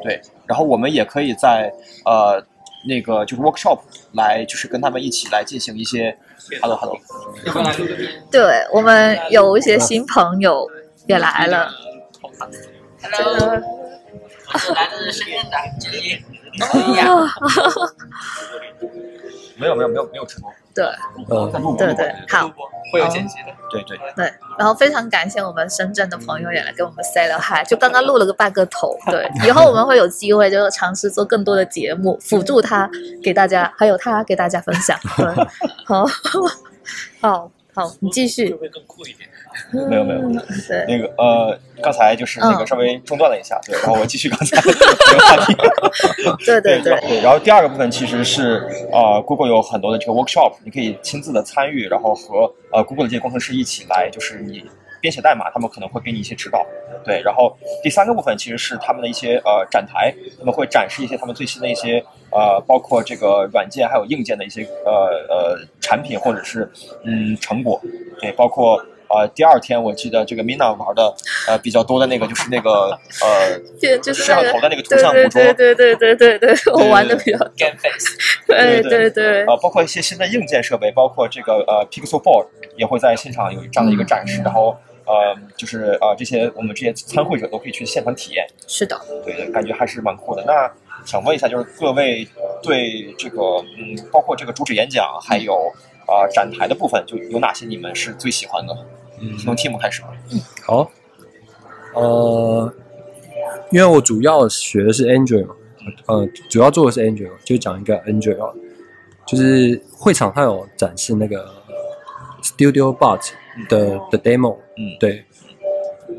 [0.03, 1.73] 对，然后我们也可以在
[2.05, 2.41] 呃
[2.87, 3.79] 那个就是 workshop
[4.13, 6.15] 来就是跟他们一起来进行一些
[6.61, 6.99] hello hello？
[8.31, 10.69] 对我们有一些新朋友
[11.07, 11.71] 也来了。
[13.01, 13.61] Hello，
[14.53, 15.57] 我是来自深圳的
[19.57, 20.85] 没有没有没有没有直播，对
[21.29, 22.51] 嗯对对，好。
[22.93, 23.47] 会有剪辑的。
[23.69, 28.95] 对对对，然后非常感谢我们深圳的朋友也来给我们 say 了 hi，就刚刚录了个半个头。
[29.07, 32.89] 对， 以后我们会有机会就是尝试做更多的节目，辅助他
[33.23, 34.97] 给大家，还有他给大家分享。
[35.17, 35.25] 对，
[35.83, 36.05] 好，
[37.19, 38.53] 好，好，你继续。
[38.53, 39.27] 会更酷一点。
[39.89, 40.19] 没有没有
[40.87, 45.55] 那个呃刚才就是那个嗯稍微中断了一下，对，然后我继续刚才 这个话题。
[46.45, 54.63] 对对对然后然后第二个部分其实是呃，Google 有很多的这个 workshop，你可以亲自的参与，然后和呃 Google 的这些工程师一起来，就是你
[55.01, 56.65] 编写代码，他们可能会给你一些指导。
[57.03, 64.91] 对，然后第三个部分其实是他们的一些呃展台，他们会展示一些他们最新的一些呃，包括这个软件还有硬件的一些呃
[65.29, 66.67] 呃产品或者是
[67.03, 67.79] 嗯成果。
[68.19, 71.13] 对，包括呃第二天我记得这个 Mina 玩的
[71.47, 73.59] 呃比较多的那个就是那个呃
[74.03, 75.41] 摄像头的那个图像捕捉。
[75.41, 88.99] 对对对对对对，我玩的比较 Game Face，对对对对呃，包括一些新的硬件设备，包括这个呃 Pixel Board 也会在现场有这样的一个展示，然后呃就是呃这些我们这些参会者都可以去现场体验，是的。
[89.23, 90.43] 对对，感觉还是蛮酷的。
[90.45, 90.71] 那
[91.05, 92.27] 想问一下，就是各位
[92.63, 93.37] 对这个
[93.77, 95.71] 嗯，包括这个主旨演讲，还有
[96.07, 98.75] 啊、呃展台的部分，就有哪些你们是最喜欢的？
[99.19, 100.09] 嗯从 Team 开始吧。
[100.31, 100.91] 嗯好，
[101.93, 102.73] 呃，
[103.71, 105.55] 因为我主要学的是 Android 嘛，
[106.07, 108.53] 呃，主要做的是 Android，嘛就讲一个 Android 啊，
[109.25, 111.49] 就是会场它有展示那个
[112.41, 113.31] Studio Bot
[113.69, 115.23] 的的 demo，嗯对。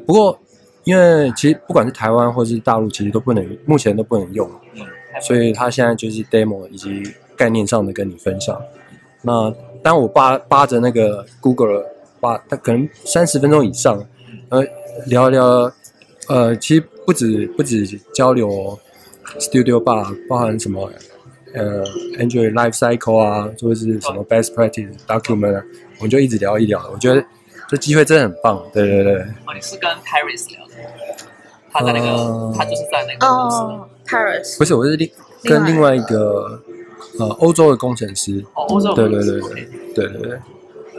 [0.07, 0.39] 不过，
[0.85, 4.49] 因为其实不管是台湾或是大陆，其实都不能，目前都不能用，
[5.21, 7.03] 所以他现在就是 demo 以及
[7.37, 8.61] 概念上的跟你分享。
[9.23, 11.85] 那当我扒扒着那个 Google
[12.27, 14.03] 扒，它可能三十分钟以上，
[14.49, 14.65] 呃，
[15.07, 15.73] 聊一聊，
[16.29, 18.77] 呃，其实不止不止交流
[19.39, 20.91] Studio Bar，包含什么
[21.55, 21.85] 呃
[22.19, 25.65] Android Life Cycle 啊，或者是什么 Best Practice Document，啊
[25.99, 26.91] 我们就一直聊一聊。
[26.93, 27.25] 我觉得
[27.69, 29.15] 这机会真的很棒，对对对。
[29.47, 30.75] 哦，你是跟 Paris 聊的？
[31.71, 33.57] 他在那个，呃他就是在那个公司。
[33.59, 35.11] 哦，Paris 不是，我是另
[35.45, 36.61] 跟另外一个
[37.19, 39.51] 呃欧洲的工程师，哦，欧洲对对对对
[39.95, 40.39] 对对对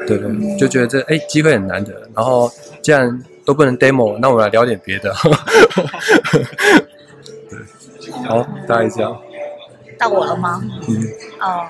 [0.06, 5.14] 对对，就觉得这哎机会很难得，然后既然都不能 demo，那我们来聊点别的。
[7.50, 7.60] 对，
[8.28, 9.18] 好，大家这样。
[9.98, 10.62] 到我了吗？
[10.88, 11.04] 嗯，
[11.42, 11.66] 哦，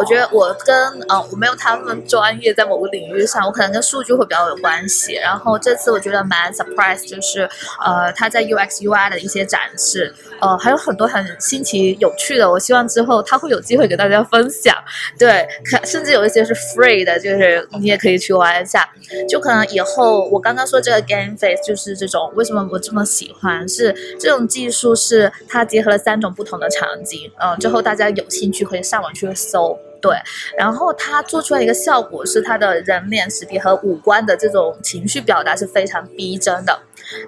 [0.00, 0.74] 我觉得我跟
[1.08, 5.12] 呃我没有他们专业，在某个领域上，我可能跟数据会比较有关系。
[5.16, 7.42] 然后这次我觉得蛮 surprise，就是
[7.84, 12.50] 呃他在 UX UI 的一些展示，呃还有很多很新奇有趣的。
[12.50, 14.74] 我希望之后他会有机会给大家分享。
[15.18, 18.88] 对，可甚至有一些是 free 的，就是你也可以去玩一下。
[19.28, 23.68] 就可能以后我刚刚说这个 game face 就是这种，为什么我这么喜欢？
[23.68, 29.78] 是这种技术是它结合了三种不同的场景，嗯、之后大家有兴趣可以上网去搜。
[30.00, 30.16] 对，
[30.56, 36.78] 然后他做出来一个效果是他的人脸识别和五官的这种情绪表达是非常逼真的，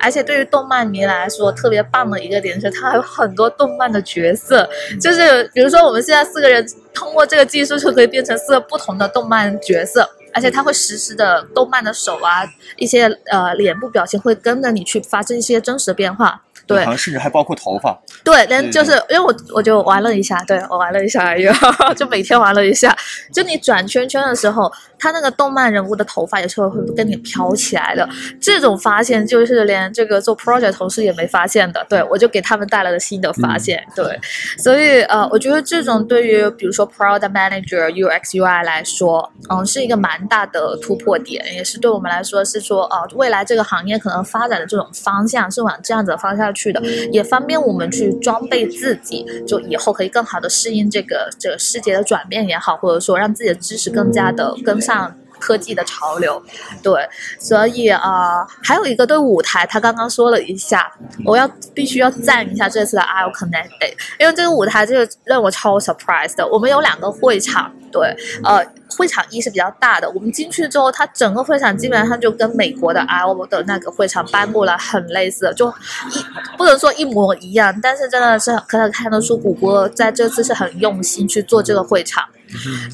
[0.01, 4.69] 而且对于动漫迷来说特别棒的一个点是它还有很多动漫的角色，
[5.01, 10.09] 就是比如说我们现在四个人通过这个技术就可以变成四个不同的动漫角色。
[10.35, 12.41] 而且他会实时的动漫的手啊，
[12.79, 16.43] 一些呃脸部表情会跟着你去发生一些真实的变化。
[16.67, 17.99] 对好像甚至还包括头发。
[18.25, 21.47] 对，连就是因为我我就玩了一下，对我玩了一下而已，
[21.97, 22.97] 就每天玩了一下。
[23.33, 28.09] 就你转圈圈的时候，他那个动漫人物的头发有时候会跟你飘起来的，
[28.41, 31.85] 这种发现就是连这个做 project 同事也没发现的。
[31.89, 33.85] 对我就给他们带来了新的发现。
[33.97, 34.19] 对，
[34.59, 55.15] 所以呃，我觉得这种对于比如说 product manager、UX、UI 来说，嗯，是一个蛮大的突破点，也是对我们来说是说，呃，未来这个行业可能发展的这种方向是往这样子的方向去的，也方便我们去装备自己，就以后可以更好的适应这个这个世界的转变也好，或者说让自己的知识更加的跟上。
[55.43, 56.41] 科技的潮流，
[56.85, 57.05] 对，
[57.41, 60.89] 所以啊、还有一个对舞台，他刚刚说了一下，
[61.25, 66.47] 我要必须要赞一下这次的 IO Connect Day，因为这个舞台这个让我超 surprise 的。
[66.47, 82.25] 我们有两个会场，对，呃，会场一是比较大的，我们进去之后，它整个会场基本上就跟美国的 IO 的那个会场颁布了很类似，就一不能说一模一样，但是真的是可以看得出谷歌在这次是很用心去做这个会场。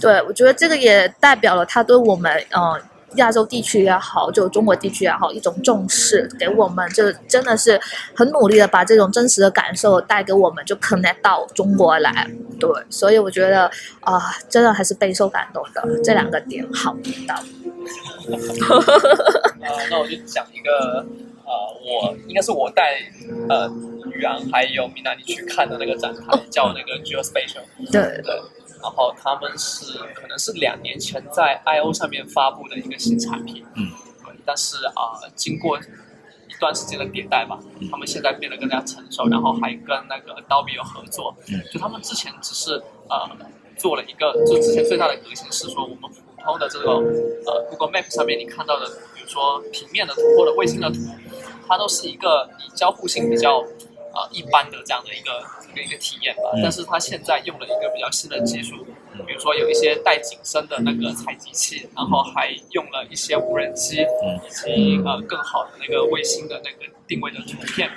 [0.00, 2.80] 对，我觉得这个也代表了他对我们呃
[3.16, 7.80] 亚洲地区也好，就中国地区也好一种重视，给我们就真的是
[8.14, 12.30] 很努力的把这种真实的感受带给我们，就 connect 到中国来。
[12.60, 17.34] 对，所以我觉得啊、真的还是备受感动的，这两个点好到。
[18.28, 21.04] 呃，那我就讲一个
[21.44, 22.98] 呃，我应该是我带
[23.48, 23.70] 呃
[24.12, 27.62] 宇昂还有米娜你去看的那个展台，叫那个 Geospatial。
[27.90, 28.38] 对，对，
[28.82, 33.90] 然后他们是可能是两年前在 I O 上面发布的一个新产品，嗯。
[34.24, 37.58] 对，但是啊、经过一段时间的迭代吧，
[37.90, 41.62] 他们现在变得更加成熟，然后还跟那个 Adobe 有合作，嗯。
[41.72, 43.28] 就他们之前只是呃
[43.76, 50.98] 做了一个，就之前最大的革新是说我们普通的这个呃 Google Map 上面你看到的，比如说平面的图或者卫星的图，
[51.66, 53.62] 它都是一个以交互性比较
[54.18, 55.30] 呃一般的这样的一个
[55.70, 56.50] 一个一个体验吧。
[56.54, 56.60] 嗯。
[56.62, 58.74] 但是它现在用了一个比较新的技术，
[59.26, 64.40] 比如说有一些带景深的那个采集器，然后还用了一些无人机嗯。
[64.44, 67.88] 以及呃更好的那个卫星的那个定位的图片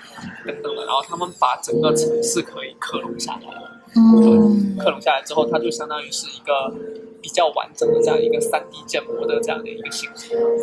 [0.46, 0.76] 等等。
[0.76, 3.82] 的，然后他们把整个城市可以克隆下来了。
[3.96, 6.74] 嗯，克隆下来之后，它就相当于是一个
[7.22, 10.10] 比较完整的这样一个三 D 建模的这样的一个形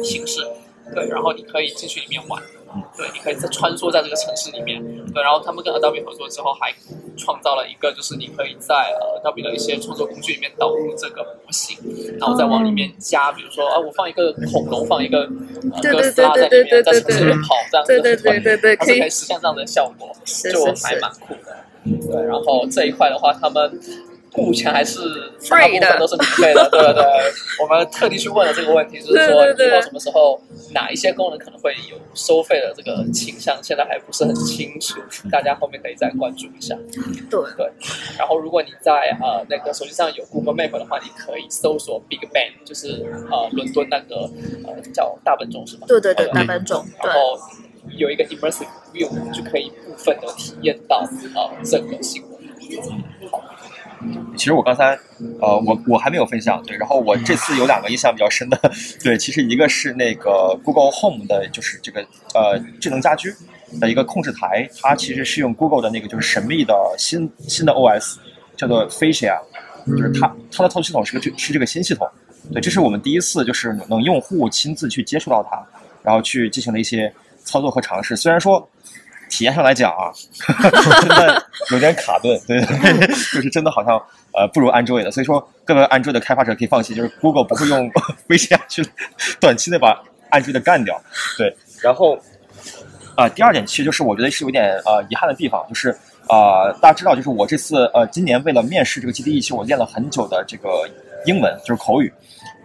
[0.02, 0.40] 形式。
[0.94, 2.42] 对，然后你可以进去里面玩，
[2.96, 6.72] 对，你可以在穿梭在这个城市里面，对，然后他们跟 Adobe 合作之后，还
[7.16, 11.76] 创造了一个，就是你可以在呃 Adobe 的一些创作工具里面导入这个模型，
[12.18, 15.20] 然后再往里面加，比如说啊，我放一个恐龙，放一个
[15.72, 21.56] 呃哥斯拉在里面，在城市里面跑这样子，对对对对对，可以它是可以实现这样的效果，就还蛮酷的。
[21.84, 23.80] 对，然后这一块的话，他们
[24.42, 25.00] 目前还是
[25.50, 27.04] 大部分都是免费的，对对对。
[27.60, 30.40] 我们特地去问了这个问题，就是说以后什么时候
[30.72, 36.76] 哪一些功能可能会有收费的这个倾向，现在还不是很清楚，大家后面可以再关注一下。
[37.28, 37.70] 对对，
[38.16, 44.30] 然后如果你在呃那个手机上有 Google Map 的话，你可以搜索 Big Bang，就是呃伦敦那个
[44.66, 45.86] 呃叫大本钟是吗？
[45.88, 47.12] 对对对，呃大本钟，然。
[47.12, 47.38] 后
[47.96, 52.38] 有一个 immersive view，就可以部分的体验到呃整个新闻。
[54.36, 54.96] 其实我刚才，
[55.40, 58.58] 呃，我我还没有分享，对，然后我这次有两个印象比较深的，
[59.02, 62.00] 对，其实一个是那个 Google Home 的，就是这个
[62.34, 63.34] 呃智能家居
[63.80, 68.16] 的一个控制台，它其实是用 Google 的那个就是神秘的新新的 OS，
[68.56, 69.38] 叫做 Fascia，
[69.86, 72.08] 就是它它的操作系统是个这是这个新系统，
[72.52, 75.60] 对，这是我们第一次就是能用户亲自去接触到它，
[76.02, 77.12] 然后去进行了一些
[77.44, 78.68] 操作和尝试，虽然说。
[79.28, 80.10] 体验上来讲啊，
[81.00, 82.60] 真的有点卡顿，对，
[83.06, 83.96] 就是真的好像
[84.34, 87.90] 呃不如 Android 的，所以说各位 Android 的开发者可以放心，就是 Google 不会用
[88.28, 88.84] 微信去
[89.40, 91.00] 短期内把 Android 干掉，
[91.36, 92.18] 对，然后
[93.14, 95.88] 啊、第二点其实就是我觉得是有点呃遗憾的地方，就是
[96.28, 100.88] 呃大家知道，就是我这次呃今年为了面试这个 GDE，其实我练了很久的这个
[101.26, 102.12] 英文，就是口语，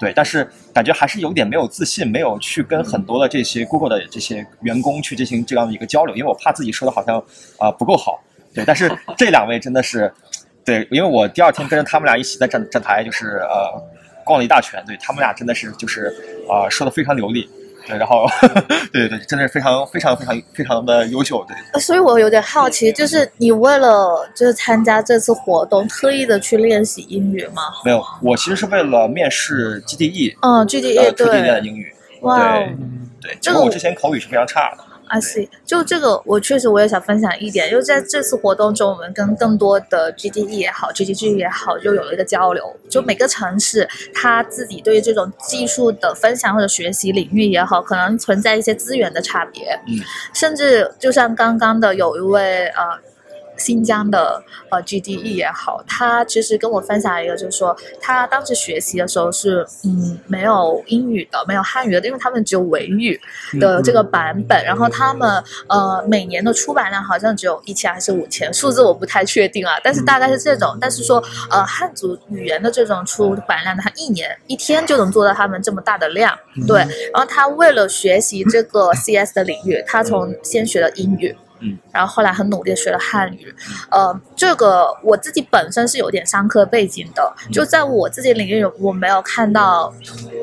[0.04, 7.24] 对，但是感觉还是有点没有自信，没有去跟很多的这些 Google 的这些员工去进行这样的一个交流，因为我怕自己说的好像
[7.58, 8.22] 啊、不够好，
[8.54, 10.14] 对，但是 这两位真的是，
[10.66, 13.82] 对，因为我第二天跟着他们俩一起在站站台，就是呃
[14.26, 16.14] 逛了一大圈，对他们俩真的是就是
[16.50, 17.50] 啊、说的非常流利。
[17.86, 18.26] 对，然后，
[18.94, 21.56] 对对对，真的是非常非常非常非常的优秀，对。
[21.74, 27.64] 呃所以我有点好奇，就是你为了就是参加这次活动，特意的去练习英语吗？
[27.84, 31.94] 没有，我其实是为了面试 GDE，嗯呃，，GDE 特地练的对，英语。
[32.22, 32.64] 哇哦，
[33.22, 34.84] 对，这个我结果我之前口语是非常差的。
[35.14, 42.64] I see，就这个，我确实我也想分享一点，因为在这次活动中，我们跟更多的 GDE 也好，GDG 也好，就有了一个交流。
[42.90, 49.80] 就每个城市他自己对于这种技术的分享或者学习领域也好，可能存在一些资源的差别。
[49.88, 50.00] 嗯，
[50.34, 53.13] 甚至就像刚刚的有一位呃。
[53.64, 63.20] 新疆的呃 GDE 也好，他其实跟我分享一个，就是说他当时学习的时候是嗯没有英语的，没有汉语的，因为他们只有维语
[63.62, 70.78] 的这个版本，然后他们呃每年的出版量好像只有一千还是五千，数字我不太确定啊，但是大概是这种。
[70.82, 76.80] 但是说呃汉族语言的这种出版量，他一年一天就能做到他们这么大的量，对。
[77.14, 81.34] 然后他为了学习这个 CS 的领域，他从先学了英语。
[81.64, 83.56] 嗯，然后后来很努力地学了汉语，
[83.90, 89.94] 呃，这个我自己本身是有点商科背景的，就在我自己领域，我没有看到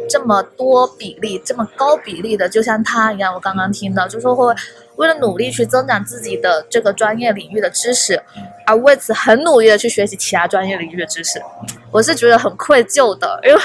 [0.09, 4.55] 这么多比例、这么高比例的，就像他一样，我刚刚听到，就说会
[4.97, 8.23] 为了努力去增长自己的这个专业领域的知识，
[8.65, 11.43] 而为此很努力的去学习其他专业领域的知识，
[11.91, 13.61] 我是觉得很愧疚的，因为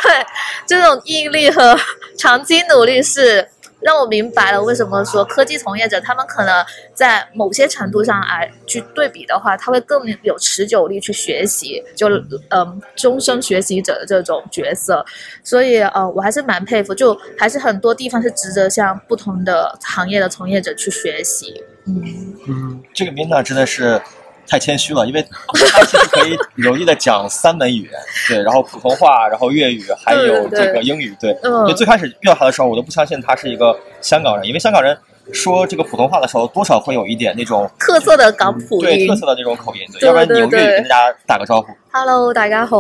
[0.68, 1.78] 这种毅力和
[2.18, 3.48] 长期努力是。
[3.86, 12.10] 让我明白了为什么说科技从业者他们可能在某些程度上来去对比的话，他会更有持久力去学习，就
[12.50, 15.06] 嗯终身学习者的这种角色。
[15.44, 21.64] 所以呃，我还是蛮佩服，就还是很多地方是值得向不同的行业的从业者去学习。
[21.86, 22.02] 嗯
[22.48, 24.02] 嗯，这个 Mina 真的是。
[24.48, 25.26] 太谦虚了，因为
[25.72, 27.92] 他其实可以容易的讲三门语言，
[28.28, 31.38] 对，然后普通话，然后粤语，还有这个英语，对。
[31.44, 31.66] 嗯。
[31.68, 34.98] 就最开始遇到他的时候，我都不相信他是一个香港人，因为香港人
[35.34, 40.08] 说这个普通话的时候，多少会有一点那种特色的港普音，对，特色的那种口音，对。
[40.08, 41.68] 要不然你用粤语跟大家打个招呼。
[41.92, 42.78] Hello，大家好。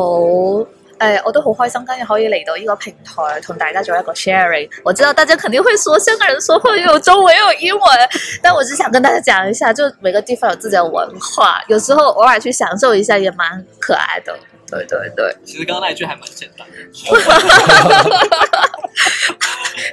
[0.99, 4.69] 誒，我都好開心今日可以嚟到呢個平台，同大家做一個 sharing。
[4.83, 7.81] 我知道大家肯定會說香港人說話又有中文又有英文，
[8.41, 14.37] 但我只想跟大家講一下，就每個地方有自己的文化，有時候偶爾去享受一下也蠻可愛的。
[14.67, 16.67] 對對對，其實剛剛那一句還蠻簡單。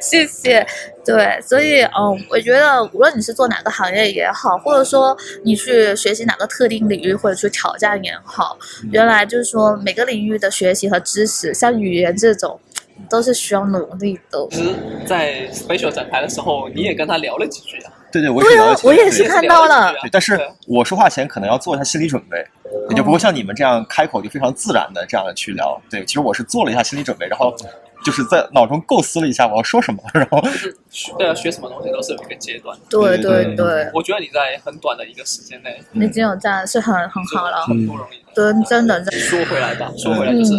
[0.02, 0.66] 謝謝。
[1.04, 8.56] 對，所以嗯，我觉得无论你是做哪个行业也好，或者说你去学习哪个特定领域或者去挑战也好，
[8.92, 12.60] 原来就是说每个领域的学习和知识，像语言这种，
[13.10, 14.46] 都是需要努力的。
[14.50, 17.92] 其实，在 special 展台的时候，你也跟他聊了几句啊？
[18.12, 18.86] 对对，我也聊了幾句。
[18.86, 19.92] 我也是看到了。
[20.02, 20.38] 对，但是
[20.68, 22.46] 我说话前可能要做一下心理准备，
[22.90, 25.80] 也就不会像你们这样开口就非常自然的这样的去聊。
[25.90, 27.56] 对，其实我是做了一下心理准备，然後。
[28.04, 30.76] 就是在脑中构思了一下我要说什么， 然后就是
[31.18, 32.76] 对啊，学什么东西都是有一个阶段。
[32.90, 38.22] 对对对，我觉得你在很短的一个时间内，你已經有这样是很很好了，很不容易。
[38.34, 39.02] 对，真的。
[39.12, 40.54] 说回来吧，说回来就是，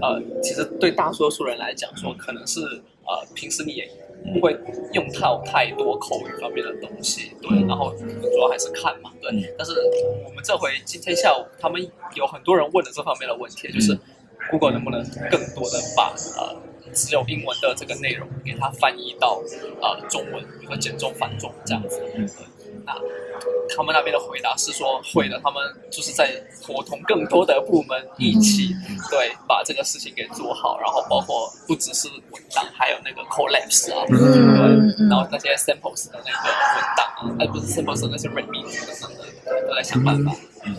[0.00, 2.60] 呃，其实对大多数人来讲，说可能是
[3.04, 3.88] 呃，平时你也
[4.34, 4.56] 不会
[4.92, 9.54] 用到太多口语方面的东西，对，然后主要还是看嘛，对。
[9.58, 9.72] 但是
[10.26, 11.80] 我们这回今天下午，他们
[12.14, 13.98] 有很多人问了这方面的问题，就是
[14.50, 16.56] Google 能不能更多的把呃。
[16.94, 19.42] 只有英文的这个内容，给它翻译到
[19.82, 22.00] 呃中文，比如说简中繁中这样子。
[22.16, 22.28] 嗯，
[22.86, 22.94] 那
[23.74, 26.30] 他们那边的回答是说会的，他们就是在
[26.62, 28.74] 伙同更多的部门一起，
[29.10, 40.32] 对，把这个事情给做好，然后包括不只是文档，还有那个 collapse 啊，对，然后那些 samples 的那个文档啊，而不是 samples 那些 readme 等等的，都在想办法。
[40.66, 40.76] 嗯，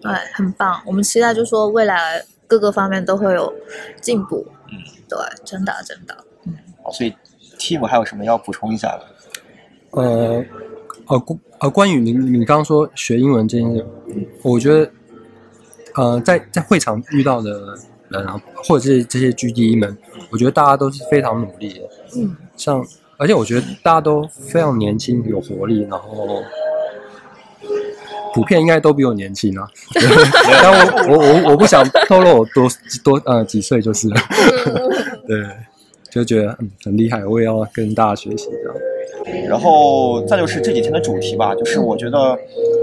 [0.00, 3.52] 對，很棒，我们期待就说未来各个方面都会有
[4.00, 4.46] 进步。
[5.04, 6.54] 嗯，對，真的真的，嗯。
[6.92, 7.14] 所以
[7.58, 9.06] Tim 還有什么要补充一下的？
[10.00, 10.44] 呃，
[11.06, 13.86] 呃，关呃，关于你你刚刚说学英文这件事，
[14.42, 14.90] 我觉得，
[15.94, 19.96] 呃，在在会场遇到的人啊，或者是这些 GDE 们，
[20.30, 21.88] 我觉得大家都是非常努力的。
[22.16, 22.36] 嗯。
[22.56, 22.84] 像，
[23.16, 26.42] 而且我觉得大家都非常年轻，有活力，然後。
[28.34, 29.64] 普遍应该都比我年轻啊，
[30.60, 30.72] 但
[31.08, 32.68] 我我我我不想透露我多
[33.04, 34.16] 多呃几岁就是了，
[35.28, 35.46] 对，
[36.10, 38.76] 就觉得嗯很厉害，我也要跟大家学习这样。
[39.48, 42.36] 然后再就是这几天的主题吧，就是我觉得，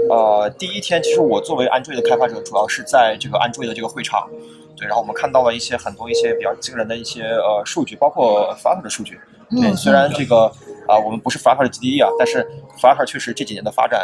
[0.08, 4.26] 呃，第一天其实我作为 Android 的开发者，主要是在这个 Android 的这个会场，
[4.74, 9.20] 对，然后我们看到了一些很多一些比较惊人的一些呃数据，包括 Flutter 的数据。
[9.50, 10.46] 对，虽然这个
[10.88, 12.44] 啊、呃、我们不是 Flutter 的 GDE 啊，但是
[12.80, 14.00] Flutter 确实这几年的发展。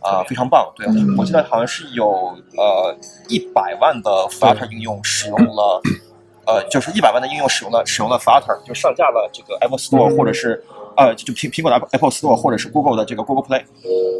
[0.00, 0.72] 啊、呃，非常棒！
[0.76, 0.86] 对，
[1.16, 2.96] 我记得好像是有呃
[3.28, 5.80] 一百万的 Flutter 应用使用了，
[6.46, 10.64] 呃，就是一百万的应用使用了使用了 Flutter，就上架了这个 Apple Store 或者是
[11.00, 13.64] 呃就苹苹果的 Apple Store 或者是 Google 的这个 Google Play。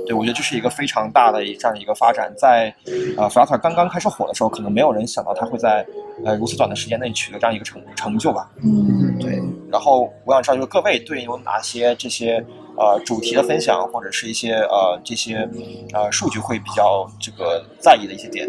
[0.07, 2.33] 对，我觉得这是一个非常大的这样一个发展。
[2.37, 2.75] 在
[3.17, 5.87] 呃 Flutter 刚刚开始火的时候，可能没有人想到它会在
[6.25, 8.51] 呃如此短的时间内取得这样一个成成就吧。
[8.65, 9.41] 嗯，对。
[9.71, 12.45] 然后我想知道，就是各位对有哪些这些？
[12.77, 15.47] 呃主题的分享，或者是一些呃这些
[15.93, 18.49] 呃数据会比较这个在意的一些点。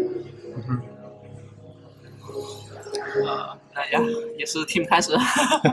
[3.26, 4.00] 呃，那呀，
[4.38, 5.14] 也是 team 开始。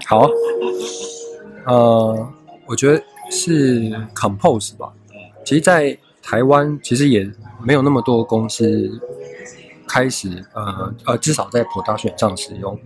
[0.05, 0.27] 好，
[1.67, 2.33] 呃，
[2.69, 4.93] 我觉得是 Compose 吧。
[5.43, 7.27] 其实，在台湾其实也
[7.63, 8.91] 没有那么多公司
[9.87, 12.79] 开始，呃呃，至少在 production 上使用。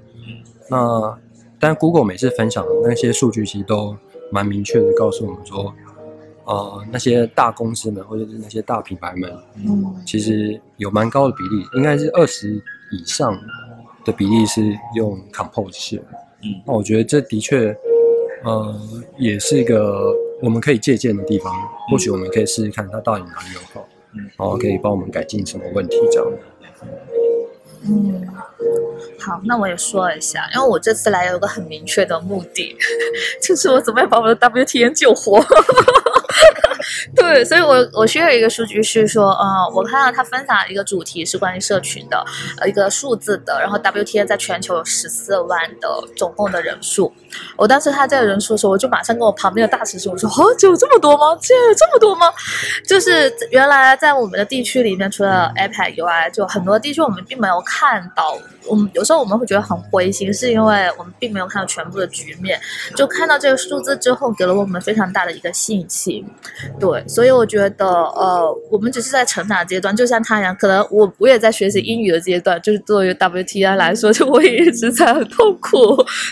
[0.70, 1.20] 那
[1.60, 3.94] 但 Google 每次分享的那些数据，其实都
[4.32, 5.74] 蛮明确的告诉我们说，
[6.46, 12.54] 呃，那些大公司们或者是那些大品牌们，嗯其实有蛮高的比例，应该是二十
[12.92, 13.38] 以上
[14.06, 14.62] 的比例是
[14.96, 16.06] 用 Compose 写的。
[16.44, 17.78] 嗯，那我觉得这的确，
[18.44, 18.76] 呃，
[19.18, 21.54] 也是一个我们可以借鉴的地方。
[21.90, 26.32] 或许我们可以试试看它到底哪里有好，嗯，然后可以帮我们改进什么问题这样。
[27.86, 28.26] 嗯，
[29.20, 32.76] 好，那我也说一下，因为我这次来有个很明确的目的，
[33.44, 35.44] 就是我怎么样把我的 WTN 救活。
[37.16, 42.24] 对，所以我我需要一个数据是说，呃，我看到他分享一个主题是关于社群的，
[42.60, 47.14] 呃，一个数字的，然后 WTN 在全球有十四万的总共的人数。
[47.58, 51.38] 我当时他这个人数的时候，我就马上跟我旁边的大师说，我说，哦，只有这么多吗？
[51.42, 52.32] 这有这么多吗？
[52.88, 58.38] 就是原来在我们的地区里面，除了 iPad 以外，就很多地区我们并没有看到。
[58.66, 62.58] 我们有时候我们会觉得很灰心，是因为我们并没有看到全部的局面。
[62.96, 66.26] 就看到这个数字之后，给了我们非常大的一个信心。
[66.84, 75.78] 对，所以我觉得，呃，我们只是在成长阶段，就像他一样，可能我我也在学习英语的阶段，就是作为 WTI 来说，就我也一直在很痛苦，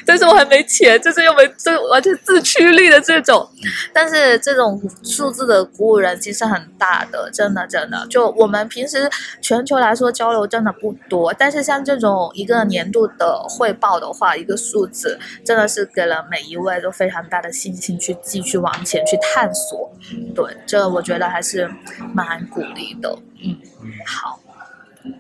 [0.06, 3.47] 但是我还没钱，就是又没这完全自驱力的这种。
[3.93, 8.06] 但是这种数字的鼓舞人心是很大的，真的真的。
[8.10, 9.10] 就我们平时
[9.41, 19.89] 全球来说交流真的不多，但是像这种一个年度的汇报的话，一个数字真的是给了每一位都非常大的信心去继续往前去探索。
[20.36, 21.70] 对，这我觉得还是
[22.14, 23.18] 蛮鼓励的。
[23.43, 23.56] 嗯，
[24.06, 24.39] 好，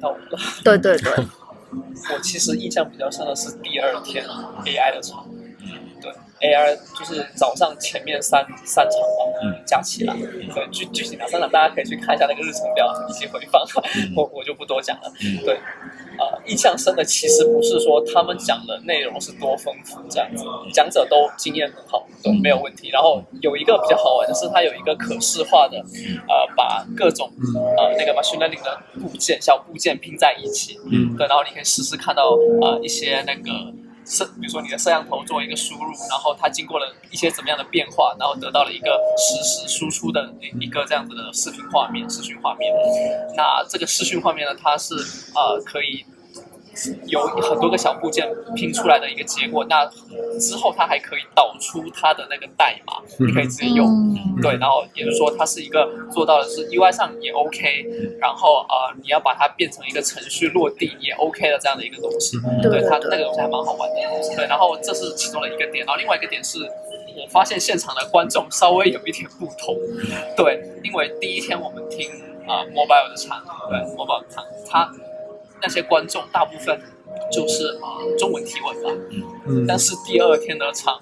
[0.01, 0.39] 到我了。
[0.63, 1.11] 对对对，
[2.13, 4.25] 我其实印象比较深的是第二天
[4.65, 5.25] AI 的场，
[6.01, 6.11] 对
[6.49, 10.15] AI 就是早上前面三三场嘛，嗯加起来，
[10.53, 13.61] 对具具体哪三场大家可以去看一下那个日程表以及回放，
[14.15, 15.11] 我我就不多讲了。
[15.23, 15.59] 嗯对，
[16.21, 22.89] 呃，印象深的其实不是说他们讲的内容是多丰富这样子，讲者都经验很好，都，没有问题。
[22.89, 27.27] 然后有一个比较好玩的是，它有一个可视化的，呃，把各种
[27.75, 33.49] 呃那个 machine learning 的部件小部件拼在一起，嗯对，然后你可以实时看到呃一些那个
[34.05, 42.73] 摄，比如说你的摄像头作为一个输入，然后它经过了一些怎么样的变化，然后得到了一个实时输出的一个这样子的视频画面、视讯画面。
[43.35, 44.95] 那这个视讯画面呢，它是
[45.35, 46.05] 呃可以。
[47.07, 49.85] 有很多个小部件拼出来的一个结果，那
[50.39, 53.87] 之后它还可以导出它的那个代码，你可以直接用。
[53.87, 57.85] 嗯对，然后也就是说，它是一个做到的是 UI 上也 OK，
[58.19, 62.37] 然后呃，你要把它变成一个程序落地也 OK 的这样的一个东西。
[62.61, 63.95] 对对它那个东西还蛮好玩的。
[64.35, 66.59] 对，然后这是其中的一个点，然后另外一个点是。
[67.13, 69.75] 我发现现场的观众稍微有一点不同，
[70.37, 72.09] 对，因为第一天我们听
[72.47, 74.89] 啊、mobile 的场，对 mobile 的场，他
[75.61, 76.79] 那些观众大部分
[77.31, 78.89] 就是啊、中文提问吧，
[79.47, 80.99] 嗯但是第二天的场，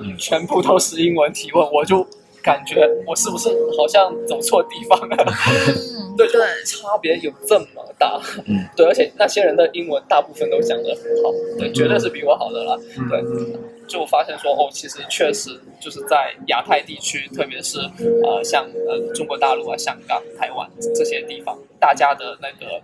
[0.00, 2.06] 嗯全部都是英文提问，我就
[2.42, 5.16] 感觉我是不是好像走错地方了？
[5.98, 7.66] 嗯，对，就对，差别有这么
[7.98, 8.20] 大。
[8.46, 12.80] 嗯，对，而且那些人的英文大部分都讲得很好，对，绝对是比我好的了。
[13.10, 13.22] 对，
[13.88, 15.50] 就发现说哦，其实确实
[15.80, 17.78] 就是在亚太地区，特别是
[18.22, 22.80] 呃像呃中国大陆啊、香港、台湾这些地方，大家的那个。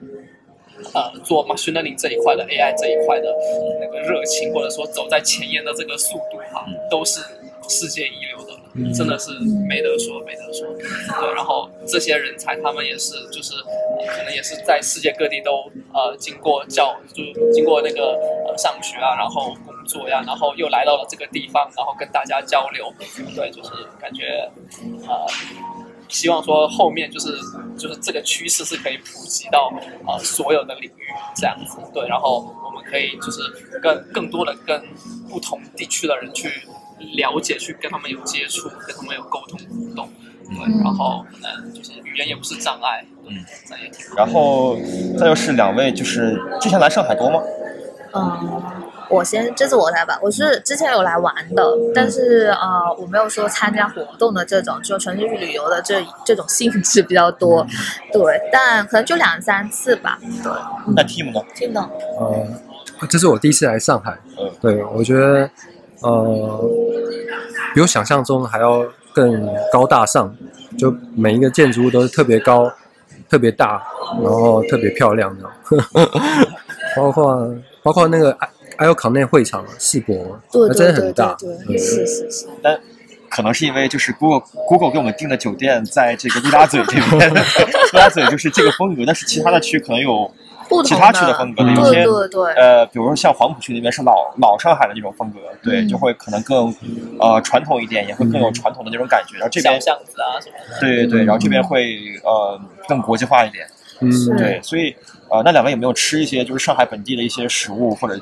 [0.94, 3.34] 呃，做 machine learning 这一块的 AI 这一块的
[3.80, 7.20] 那个热情，或者说走在前沿的这个速度哈，都是
[7.68, 9.30] 世界一流的了，真的是
[9.68, 10.66] 没得说，没得说。
[11.20, 22.92] 对，然后这些人才，他们也是，就是、呃、可能也是在世界各地都呃经过教，就是经过那个呃上学啊，然后工作呀，然后又来到了这个地方，然后跟大家交流。
[23.36, 23.70] 对，就是
[24.00, 24.50] 感觉
[25.08, 25.26] 呃。
[26.12, 27.28] 希望说后面就是
[27.76, 29.72] 就是这个趋势是可以普及到
[30.06, 31.02] 呃所有的领域
[31.34, 33.40] 这样子，对，然后我们可以就是
[33.82, 34.80] 跟更多的跟
[35.28, 36.48] 不同地区的人去
[37.16, 40.08] 了解，去跟他们有接触，跟他们有沟通互动，
[40.44, 43.44] 对，然后可能，就是语言也不是障碍，嗯。
[44.16, 44.76] 然后
[45.18, 47.40] 再就是两位，就是之前来上海多吗？
[48.14, 48.62] 嗯，
[49.12, 50.18] 我先，这次我来吧。
[50.22, 51.62] 我是之前有来玩的，
[51.94, 57.66] 但是呃，我没有说参加活动的这种，就纯粹去旅游的这这种性质比较多。
[58.10, 60.18] 对，但可能就两三次吧。
[60.42, 60.50] 对，
[60.96, 61.40] 那 team 呢？
[61.54, 61.82] 听懂？
[62.18, 65.48] 呃，这是我第一次来上海，嗯对我觉得
[66.00, 66.70] 呃，
[67.74, 68.82] 比我想象中还要
[69.12, 70.34] 更高大上，
[70.78, 72.72] 就每一个建筑物都是特别高、
[73.28, 73.82] 特别大，
[74.22, 75.44] 然后特别漂亮的，
[76.96, 78.36] 包括包括那个
[78.82, 82.78] 埃埃欧康内会场世博，那对对对真的很大，对是是是，但
[83.28, 90.28] 可能是因为就是 Google Google 给我们订的酒店在这个陆家嘴这边，陆家嘴就是这个风格，但是其他的区可能有
[90.68, 95.88] 不同其他区的风格，的有些对对对，呃，比如说像黄浦区那边是老老上海的那种风格，对，嗯。
[95.88, 96.74] 就会可能更
[97.20, 98.54] 呃传统一点，也会更有嗯。
[98.54, 99.36] 传统的那种感觉。
[99.38, 100.80] 然后这边巷子啊什么的。
[100.80, 103.66] 对对对，然后这边会呃更国际化一点，
[104.00, 104.94] 嗯，对，所以
[105.28, 108.20] 呃那两位有没有吃一些就是上海本地的一些食物，或者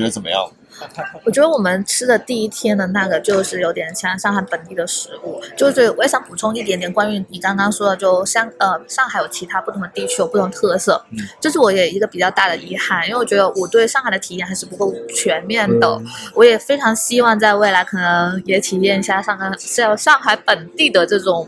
[0.00, 0.50] 觉得怎么样？
[1.26, 21.46] 我觉得我们吃的第一天的那个就是有点像上海本地的食物，就是我也想补充一点点关于你刚刚说的，就香呃上海有其他不同的地区有不同特色，嗯这是我也一个比较大的遗憾，因为我觉得我对上海的体验还是不够全面的，嗯我也非常希望在未来可能也体验一下上海像上海本地的这种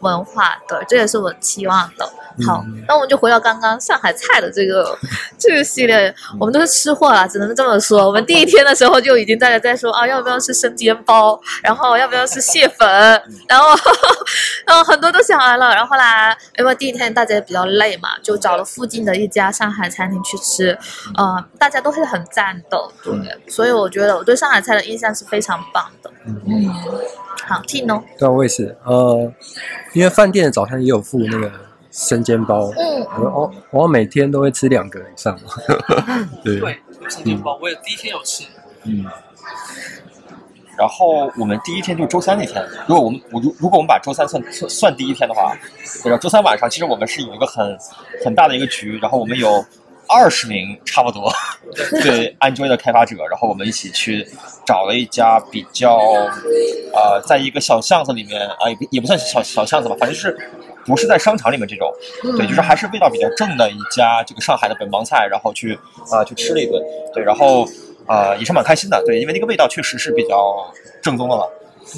[0.00, 2.04] 文化，对，这也是我期望的。
[2.46, 4.96] 好，嗯那我们就回到刚刚上海菜的这个
[5.38, 8.06] 这个系列，我们都是吃货了，只能这么说。
[8.06, 12.88] 我们第一天的时候就已经大家在说啊，要不要吃生煎包，然后要不要吃蟹粉，
[13.48, 13.68] 然后
[14.64, 15.70] 然 后很多都想来了。
[15.74, 20.78] 然后后来因为第一天大家也比较累嘛，就找了附近的一家上海餐厅去吃，
[21.16, 23.12] 呃，大家都是很赞的，对，
[23.50, 26.10] 所以我觉得我对上海菜的印象是非常棒的。
[26.24, 26.72] 嗯，
[27.50, 29.32] 好，Tino，对啊，我也是，呃，
[29.92, 31.50] 因为饭店的早餐也有附那个
[31.90, 35.36] 生煎包，嗯，我我我每天都会吃两个以上，
[36.44, 36.78] 对，对，
[37.08, 38.44] 生煎包，我也第一天有吃。
[38.84, 39.04] 嗯。
[40.78, 45.52] 然后我们第一天就是周三那天，如果我们我如如果我们把周三算算算第一天的话，
[46.04, 46.16] 对吧？
[46.18, 47.76] 周三晚上其实我们是有一个很
[48.24, 49.62] 很大的一个局，然后我们有
[50.08, 51.30] 二十名差不多
[52.02, 52.34] 对。
[52.40, 54.26] Android 的开发者，然后我们一起去
[54.64, 56.00] 找了一家比较
[57.00, 60.36] 呃，在一个小巷子里面啊、也不也不算小小巷子吧，反正是
[60.84, 61.90] 不是在商场里面这种，
[62.36, 65.78] 对，就是还是味道比较正的一家这个上海的本帮菜，然后去
[66.12, 66.82] 啊、去吃了一顿，
[67.14, 67.66] 对，然后
[68.06, 70.70] 呃也是蛮开心的，对，因为那个味道确实是比较
[71.00, 71.50] 正宗的了。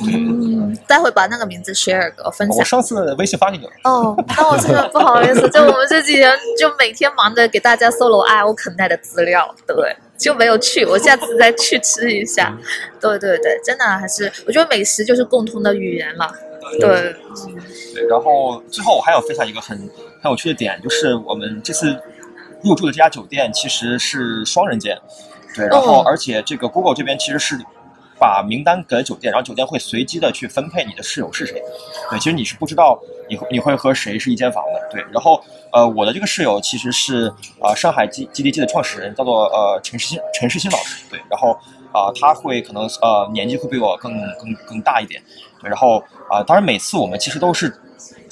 [0.06, 2.64] 嗯，待会把那个名字 share 给我分享我。
[2.64, 10.84] 上次微信发给你了，哦，那我真的不好意思，就我们这几天就每天忙着给大家搜罗 IO Connect 的资料，对，就没有去。
[10.84, 12.56] 我下次再去吃一下。
[13.00, 16.32] 对对对，真的还是我觉得美食就是共通的语言了。
[16.80, 17.14] 对，
[17.92, 19.76] 对，然后最后我还要分享一个很
[20.22, 21.88] 很有趣的点，就是我们这次
[22.62, 24.96] 入住的这家酒店其实是双人间，
[25.54, 27.58] 对，然后哦而且这个 Google 这边其实是
[28.22, 31.60] 把名单给了酒店，然后酒店会随机的去分配你的室友是谁，
[32.08, 32.96] 对，其实你是不知道
[33.28, 35.42] 你你会和谁是一间房的，对，然后
[35.72, 41.58] 呃我的这个室友其实是呃上海 G GDG 的创始人，叫做呃陈世新陈世新老师，对，然后
[41.92, 45.20] 啊、他会可能呃年纪会比我更更更大一点，
[45.60, 45.98] 对，然后
[46.30, 47.68] 啊、当然每次我们其实都是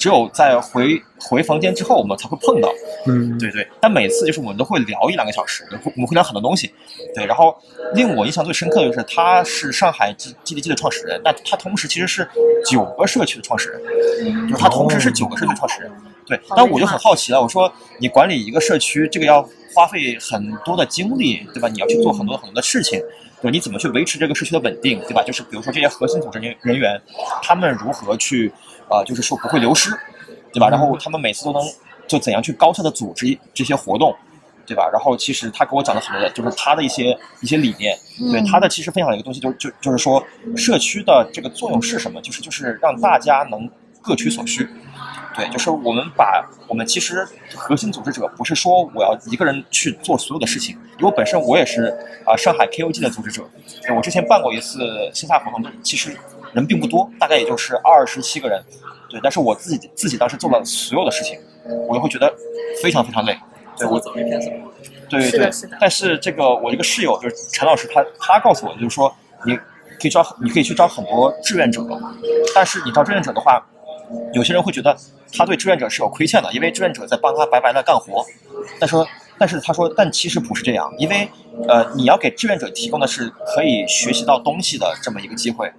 [0.01, 2.73] 只有在回回房间之后我们才会碰到，
[3.05, 6.73] 嗯，对对，但每次就是我们都会聊一两个小时，会我们会聊很多东西，
[7.13, 7.23] 对。
[7.27, 7.55] 然后
[7.93, 12.27] 令我印象最深刻的就是他是上海 G GDG 的创始人，但他同时其实是
[12.65, 15.91] 九个社区的创始人，就是他同时是九个社区创始人，
[16.25, 16.35] 对。
[16.47, 21.69] 好但我就很好奇了，我说你管理一个社区，这个要花费很多的精力，对吧？
[21.69, 22.99] 你要去做很多很多的事情。
[23.39, 25.23] 对，你怎么去维持这个社区的稳定，对吧？
[25.23, 26.99] 就是比如说这些核心组织人人员，
[27.43, 28.51] 他们如何去，
[28.91, 29.89] 呃，就是说不会流失，
[30.51, 30.69] 对吧？
[30.69, 31.61] 然后他们每次都能
[32.07, 34.13] 就怎样去高效的组织这些活动，
[34.65, 34.89] 对吧？
[34.91, 37.97] 然后其实他给我讲了很多的，就是他的一些一些理念。
[38.31, 40.23] 对嗯他的其实分享了一个东西，就就就是说
[40.55, 42.21] 社区的这个作用是什么？
[42.21, 43.69] 就是就是让大家能
[44.01, 44.67] 各取所需。
[45.33, 47.25] 对，就是我们把我们其实
[47.55, 51.85] 核心组织者不是说我要一个人去做所有的事情，因为本身我也是
[52.25, 53.41] 啊、上海 KOG 的组织者，
[53.81, 56.17] 对我之前办过一次线下活动，其实
[56.53, 58.63] 人并不多，大概也就是二十七个人，
[59.09, 61.39] 对，但是我自己自己当时做了所有的事情，
[61.87, 62.33] 我就会觉得
[62.81, 63.37] 非常非常累，
[63.77, 64.39] 对我走一天
[65.09, 65.77] 对对是的是的。
[65.79, 69.13] 但是这个我一个室友就是陈老师他，他告诉我就是说，
[69.45, 69.55] 你
[69.99, 71.85] 可以招你可以去招很多志愿者，
[72.55, 73.61] 但是你招志愿者的话，
[74.33, 74.95] 有些人会觉得
[75.37, 78.25] 他对志愿者是有亏欠的，因为志愿者在帮他白白的干活。
[78.79, 79.05] 但说，
[79.37, 81.27] 但是他说，但其实不是这样，因为
[81.67, 85.71] 呃，你要给志愿者提供的是可以学习到东西的这么一个机会，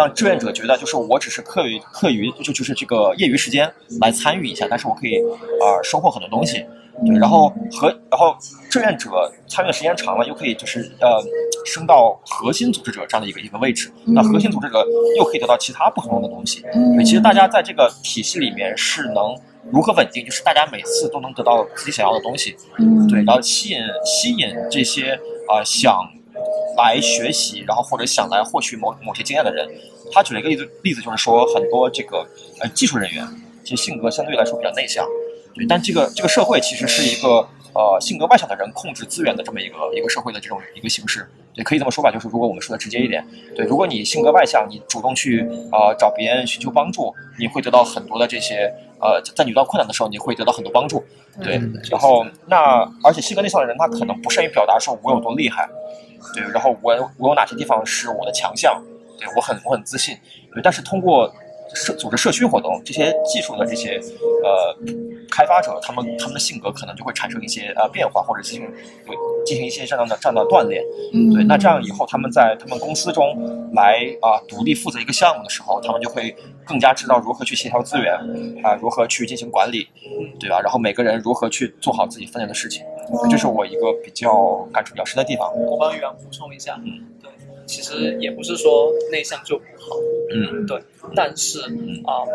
[0.00, 3.70] 让志愿者觉得就是我只是课余课余就就是这个业余时间
[4.00, 5.16] 来参与一下，但是我可以
[5.60, 6.64] 呃收获很多东西。
[7.06, 8.34] 对，然后和然后
[8.70, 9.10] 志愿者
[9.46, 11.22] 参与的时间长了，又可以就是呃
[11.66, 13.92] 升到核心组织者这样的一个一个位置。
[14.06, 14.82] 那核心组织者
[15.18, 16.62] 又可以得到其他不同的东西。
[16.96, 19.36] 对，其实大家在这个体系里面是能
[19.70, 22.56] 如何稳定，就是大家每次都能得到自己想要的东西。
[23.10, 25.94] 对，然后吸引吸引这些啊、想
[26.76, 29.68] 来学习，然后或者想来获取某某些经验的人。
[30.12, 32.26] 他举了一个例子，例子就是说很多这个
[32.60, 33.24] 呃技术人员，
[33.62, 35.06] 其实性格相对来说比较内向，
[35.54, 41.24] 对，但这个这个社会其实是一个呃性格外向的人控制资源的这么一个一个社会的这种一个形式，
[41.54, 43.24] 对可以这么说吧，就是如果我们说的直接一点，
[43.54, 51.04] 对，如果你性格外向，你主动去呃找别人寻求帮助，你会得到很多的这些呃在你遇到困难的时候，你会得到很多帮助，
[51.40, 55.68] 对，然后那而且性格内向的人，他可能不善于表达说我有多厉害，
[56.34, 58.82] 对，然后我我有哪些地方是我的强项，
[59.18, 60.16] 对我很我很自信，
[60.52, 61.32] 对，但是通过
[61.74, 64.00] 社组织社区活动，这些技术的这些
[64.42, 64.76] 呃
[65.30, 68.70] 开发者，他们他们的性格可能就会产生一些呃变化，或者进行
[69.06, 70.82] 对进行一些这样的这样的锻炼，
[71.14, 78.14] 嗯对，那这样以后他们在他们公司中来啊、独立负责一个项目的时候，他们就会更加知道如何去协调资源
[78.64, 79.86] 啊、如何去进行管理，
[80.38, 80.60] 对吧？
[80.60, 82.84] 然后每个人如何去做好自己分内的事情，
[83.30, 85.54] 这是我一个比较感触比较深的地方。
[85.56, 87.30] 我帮宇阳补充一下，嗯，对，
[87.70, 89.96] 其实也不是说内向就不好，
[90.34, 90.66] 嗯。
[90.66, 90.82] 对，
[91.14, 91.60] 但是
[92.04, 92.26] 啊、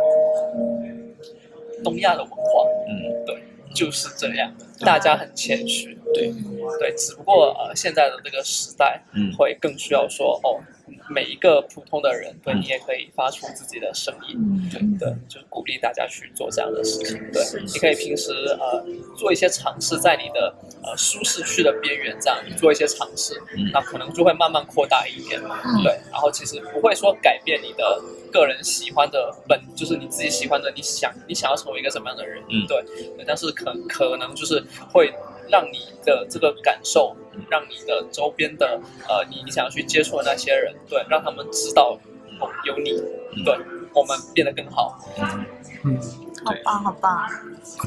[1.83, 3.25] 东亚的文化，嗯。
[3.25, 3.37] 对，
[3.73, 6.33] 就是这样，大家很谦虚，对
[6.79, 9.31] 对，只不过呃，现在的这个时代，嗯。
[9.37, 10.59] 会更需要说哦，
[11.09, 12.61] 每一个普通的人，对嗯。
[12.61, 17.17] 你也可以发出自己的声音，对对，就是鼓励大家去做这样的事情。
[17.31, 18.83] 对，你可以平时呃
[19.17, 20.53] 做一些尝试，在你的
[20.83, 23.69] 呃舒适区的边缘，这样你做一些尝试，嗯。
[23.71, 25.39] 那可能就会慢慢扩大一点。
[25.41, 25.83] 嗯。
[25.83, 28.01] 对，然后其实不会说改变你的
[28.31, 32.83] 个人喜欢的本，就是你自己喜欢的，你想你想要成为一个什么样的人，嗯，对
[33.25, 35.13] 但是可可能就是会
[35.49, 37.15] 让你的这个感受，
[37.49, 41.97] 让你的周边的呃你你想要去接触的那些人，对，让他们知道
[42.39, 42.91] 哦有你，
[43.43, 43.57] 对
[43.93, 44.99] 我们变得更好。
[45.83, 45.99] 嗯，
[46.43, 47.27] 好棒好棒，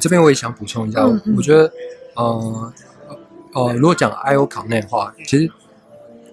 [0.01, 1.73] 这边我也想补充一下，嗯嗯我觉得，
[2.15, 2.73] 呃
[3.55, 5.51] 呃，如果讲 I O Connect 的话，其实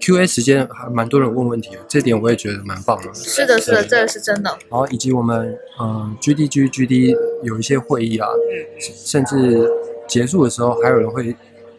[0.00, 3.12] Q A 时间还蛮多人问问题的，这点我也觉得蛮棒的。
[3.14, 4.50] 是的，是的，这个是真的。
[4.70, 9.68] 然后以及我们嗯 G D G G D 有一些会议啊，嗯甚至
[10.06, 11.34] 结束的时候还有人会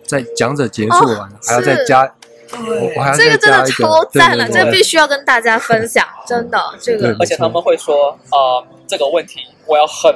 [0.05, 2.01] 在讲者结束完、还要再加，
[2.53, 4.47] 我我还要这个真的再加一个超赞的，对。
[4.47, 10.15] 对对这个必须要跟大家分享，真的，这个而且他们会说，呃，这个问题我要很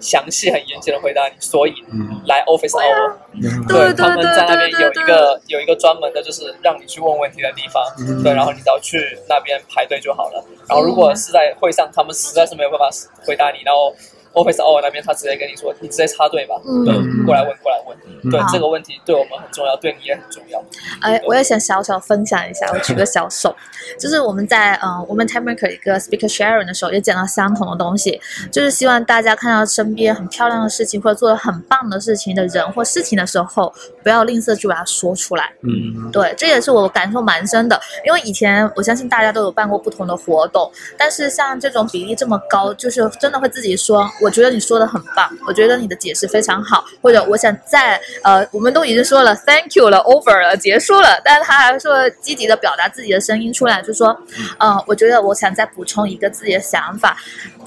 [0.00, 2.20] 详细、很严谨的回答你，所以嗯。
[2.26, 3.66] 来 Office Hour，、嗯。
[3.68, 8.22] 对他们在那边有一个有一个专门的，就是让你去问问题的地方，嗯。
[8.22, 10.44] 对，然后你只要去那边排队就好了。
[10.68, 12.88] 然后如果是在会上，他们实在是没有办法
[13.24, 13.94] 回答你，然后
[14.32, 16.84] Office Hour 那边他直接跟你说，你直接插队吧，嗯。
[16.84, 18.30] 对，过来问，过来问，嗯。
[18.30, 20.62] 对好，这个问题对我们很重要，对你也很重要。
[21.00, 23.54] 哎，我也想小小分享一下，我举个小手，
[23.98, 28.20] 就是我们在呃我们 t i m e Maker 一个 speaker sharing 的时候，也讲到相同的东西，
[28.52, 33.72] 就是希望大家看到身边很漂亮的事情或者做的很棒的事情的人或事情的时候，
[34.02, 35.52] 不要吝啬去把它说出来。
[35.62, 36.10] 嗯。
[36.12, 54.16] 对，这也是我感受蛮深的，因为以前我相信大家都有办过不同的活动，但是像这种比例这么高，就是真的会自己说，我觉得你说的很棒，我觉得你的解释非常好，或者我想再呃，我们都已经说了 thank you 了，over 了，结束了，但是他还说积极的表达自己的声音出来，就说，
[54.58, 57.16] 呃，我觉得我想再补充一个自己的想法。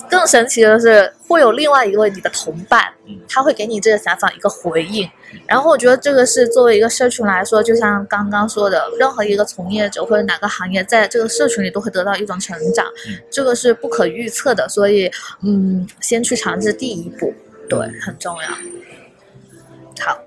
[0.09, 2.93] 更神奇的是，会有另外一位你的同伴，
[3.27, 5.09] 他会给你这个想法一个回应。
[5.47, 12.85] 然后我觉得这个是作为一个社群来说，就像刚刚说的，任何一个从业者或者哪个行业，在这个社群里都会得到一种成长，
[13.31, 14.69] 这个是不可预测的。
[14.69, 17.33] 所以，嗯，先去尝试第一步，
[17.67, 18.49] 对，很重要。
[20.05, 20.19] 好，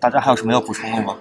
[0.00, 1.16] 大家还有什么要补充的吗？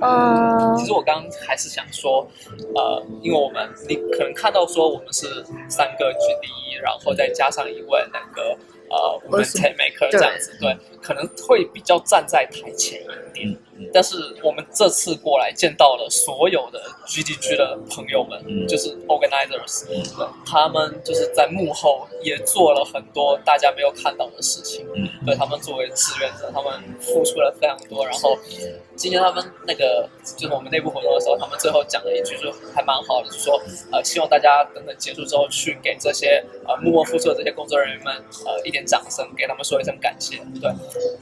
[0.00, 2.26] 呃其实我刚刚还是想说，
[2.74, 8.56] 呃，因为我们你可能看到说我们是三个 GDE，然后再加上一位那个
[8.88, 13.56] 呃我们我是 t e maker 这样子，对，可能会比较站在台前一点。
[13.94, 24.86] 但是我们这次过来见到了所有的 GDG 的朋友们，嗯就是 organizers，、对，他们就是在幕后也做了很多大家没有看到的事情。
[24.94, 28.04] 嗯对他们作为志愿者，他们付出了非常多。
[28.06, 28.38] 然后
[28.96, 33.58] 今天他们那个就是我们内部活动的时候，他们最后讲了一句，就还蛮好的，就说
[33.92, 40.36] 呃，希望大家等等结束之后，去给这些呃默默付出的这些工作人员们呃一点掌声，给他们说一声感谢。
[40.60, 40.70] 对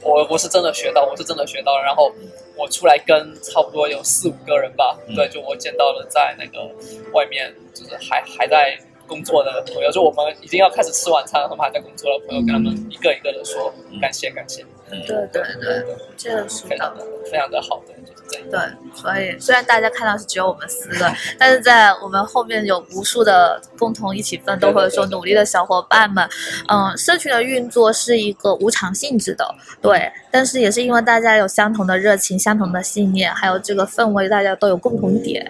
[0.01, 1.83] 我我是真的学到，我是真的学到了。
[1.83, 2.11] 然后
[2.55, 6.69] 我出来跟差不多有四五个人吧，对，就我见到了在那个
[7.13, 15.85] 外面，就是还还在工作的朋友，就我们已经要开始吃晚餐，他们还在工作的朋友，跟他们一个一个的说感谢感谢，对对对，
[16.17, 16.95] 这样是非常。
[16.97, 18.18] 的非常的好的，就
[18.51, 18.59] 对，
[18.93, 26.27] 所以虽然大家看到是只有我们四个， 但是在我们后面有无数的共同一起奋斗或者说努力的小伙伴们。
[26.67, 35.45] 嗯，社群的运作是一个无偿性质的，对，但是也是因为大家有相同的热情、相同的信念，还有这个氛围，大家都有共同点，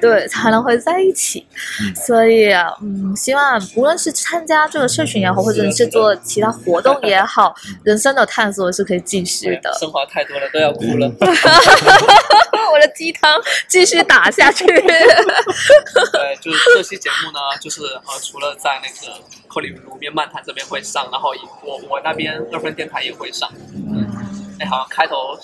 [0.00, 1.46] 对，才能会在一起。
[2.06, 9.72] 所以，嗯，希望无论是参加这个社群也好，或者是做其他活动也好，人生的探索是可以继续的。
[9.78, 11.12] 升华太多了，都要哭了。
[12.72, 14.64] 我的鸡汤继续打下去。
[16.12, 19.12] 对，就是这期节目呢，就是呃，除了在那个
[19.46, 23.50] 克里鲁面漫谈这边会上，然后我我那边二分电台也会上。
[23.74, 24.06] 嗯，
[24.60, 25.38] 哎，好像开头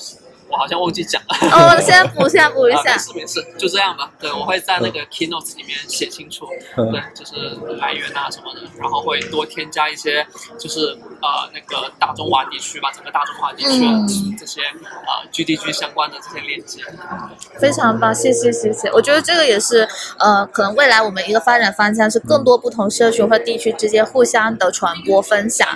[0.48, 1.36] 我好像忘记讲了。
[1.50, 2.98] 哦，先补一下，补一啊，下没。
[2.98, 4.10] 事没事，就这样吧。
[4.18, 6.46] 对，我会在那个 keynotes 里面写清楚，
[6.76, 7.34] 嗯对，就是
[7.76, 10.26] 来源啊什么的，然后会多添加一些，
[10.58, 16.80] 就是呃那个大中华地区吧，整个大中华地区嗯这些呃 GDG 相关的这些链接。
[17.58, 18.90] 非常棒，谢谢谢谢。
[18.92, 19.86] 我觉得这个也是，
[20.18, 25.66] 呃，可能未来我们一个发展方向是更多不同社群和地区之间互相的传播分享，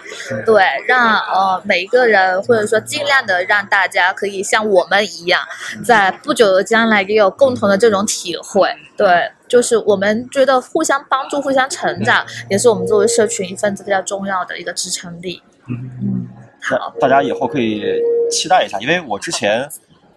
[0.47, 5.41] 对，让呃每一个人或者说尽量的让大家可以像我们一样，
[5.85, 9.31] 在不久的将来也有共同的这种体会，对。
[9.49, 15.43] 就是我们觉得互相帮助、互相成长，也是我们作为社群一份子比较重要的一个支撑力。
[15.69, 16.27] 嗯，
[16.63, 17.83] 好，大家以后可以
[18.31, 19.69] 期待一下，因为我之前，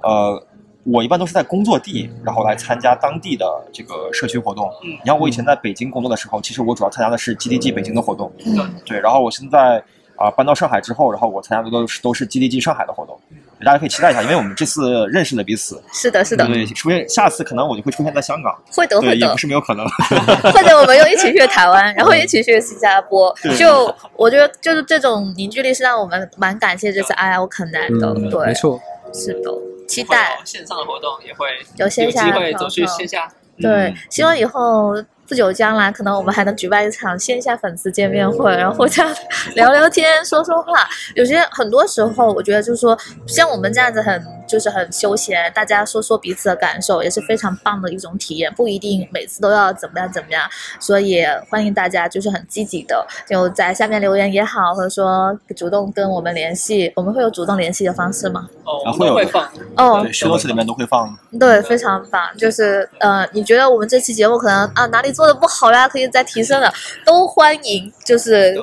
[0.04, 0.42] 呃，
[0.86, 4.70] 我一般都是在工作地，然后来参加当地的这个社区活动。
[4.86, 8.98] 嗯你看我以前在北京工作的时候，其实我主要参加的是 GDG 北京的活动，嗯对。
[9.02, 9.84] 然后我现在
[10.18, 13.20] 啊、搬到上海之后，然后我参加的都是都是 GDG 上海的活动，
[13.64, 19.16] 大家可以期待一下，因为我们这次认识了彼此，是的，是的，对，出现下次可能我就会出现在香港，会的，会的。
[19.16, 19.38] 也不。
[19.38, 19.86] 是没有可能。
[20.52, 28.80] 或者我们又一起去台湾， 然后一起去新加坡，就我觉得就是这种凝聚力是让我们蛮感谢这次 I O Connect 的，嗯，对，没，错，
[29.14, 29.52] 是的，
[29.88, 31.48] 期待，线上的活动也会
[31.78, 33.32] 有线下的活机会走去动线下。
[33.58, 34.96] 对嗯，希望以后
[35.28, 39.12] 不久将来，可能我们还能举办一场线下粉丝见面会，然后互相
[39.56, 40.88] 聊聊天、说说话。
[41.16, 48.54] 有些很多时候，我觉得就是说，像我们这样子很就是很休闲，大家说说彼此的感受，也是非常棒的一种体验。
[48.54, 50.48] 不一定每次都要怎么样怎么样，
[50.80, 56.92] 所以欢迎大家就是很积极的，就在下面留言也好，或者说主动跟我们联系。
[56.96, 58.48] 我们会有主动联系的方式吗？
[58.64, 59.44] 哦，会有会放。
[59.76, 61.18] 哦，对 show notes 里面都会放。
[61.40, 62.22] 对，非常棒。
[62.38, 66.74] 就是呃，你觉得我们这期节目可能啊哪里做的不好呀，可以再提升的，
[67.06, 68.56] 都欢迎，就是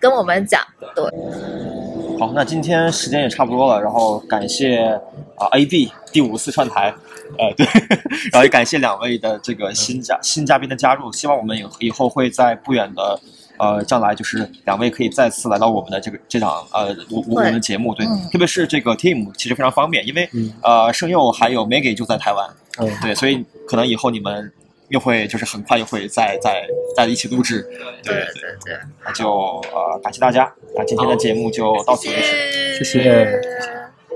[0.00, 0.60] 跟我们讲。
[0.94, 1.04] 对，
[2.18, 4.78] 好，那今天时间也差不多了，然后感谢
[5.36, 6.92] 啊、AB 第五次串台，
[7.38, 7.66] 呃对，
[8.32, 13.20] 然后也感谢两位的这个新嘉新嘉宾的加入，希望我们以以后会在不远的
[13.58, 22.48] 呃将来，就是两位可以再次来到我们的这个这场呃我我我们的节目，对，嗯特别是这个 team 其实非常方便，因为、嗯呃盛佑还有 Maggie 就在台湾，
[22.78, 24.50] 嗯，对，所以可能以后你们
[24.88, 26.66] 又会就是很快又会再再
[26.96, 29.28] 再一起录制，对对对，对对，那就
[29.72, 32.78] 呃感谢大家，那今天的节目就到此为止。
[32.78, 33.40] 谢谢谢。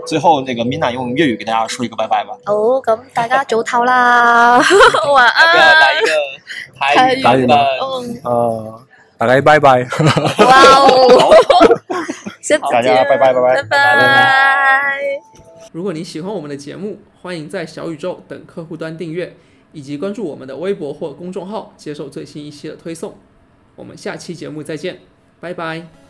[0.06, 2.30] 最后，那个 Mina 用粤语给大家说一个拜拜吧。
[2.46, 4.56] 哦，咁大家早唞啦，
[5.12, 6.02] 晚要不要来一安。
[6.02, 6.10] 个
[6.78, 8.10] 台语台语吗版本？
[8.14, 8.82] 嗯，呃，
[9.18, 9.82] 大家拜拜。
[9.82, 11.34] 哇哦，
[12.40, 15.00] 下次大家拜拜拜拜拜拜。
[15.72, 19.36] 如果你喜欢我们的节目，欢迎在小宇宙等客户端订阅，
[19.72, 23.14] 以及关注我们的微博或公众号，接受最新一期的推送。
[23.76, 25.00] 我们下期节目再见，
[25.40, 26.09] 拜拜。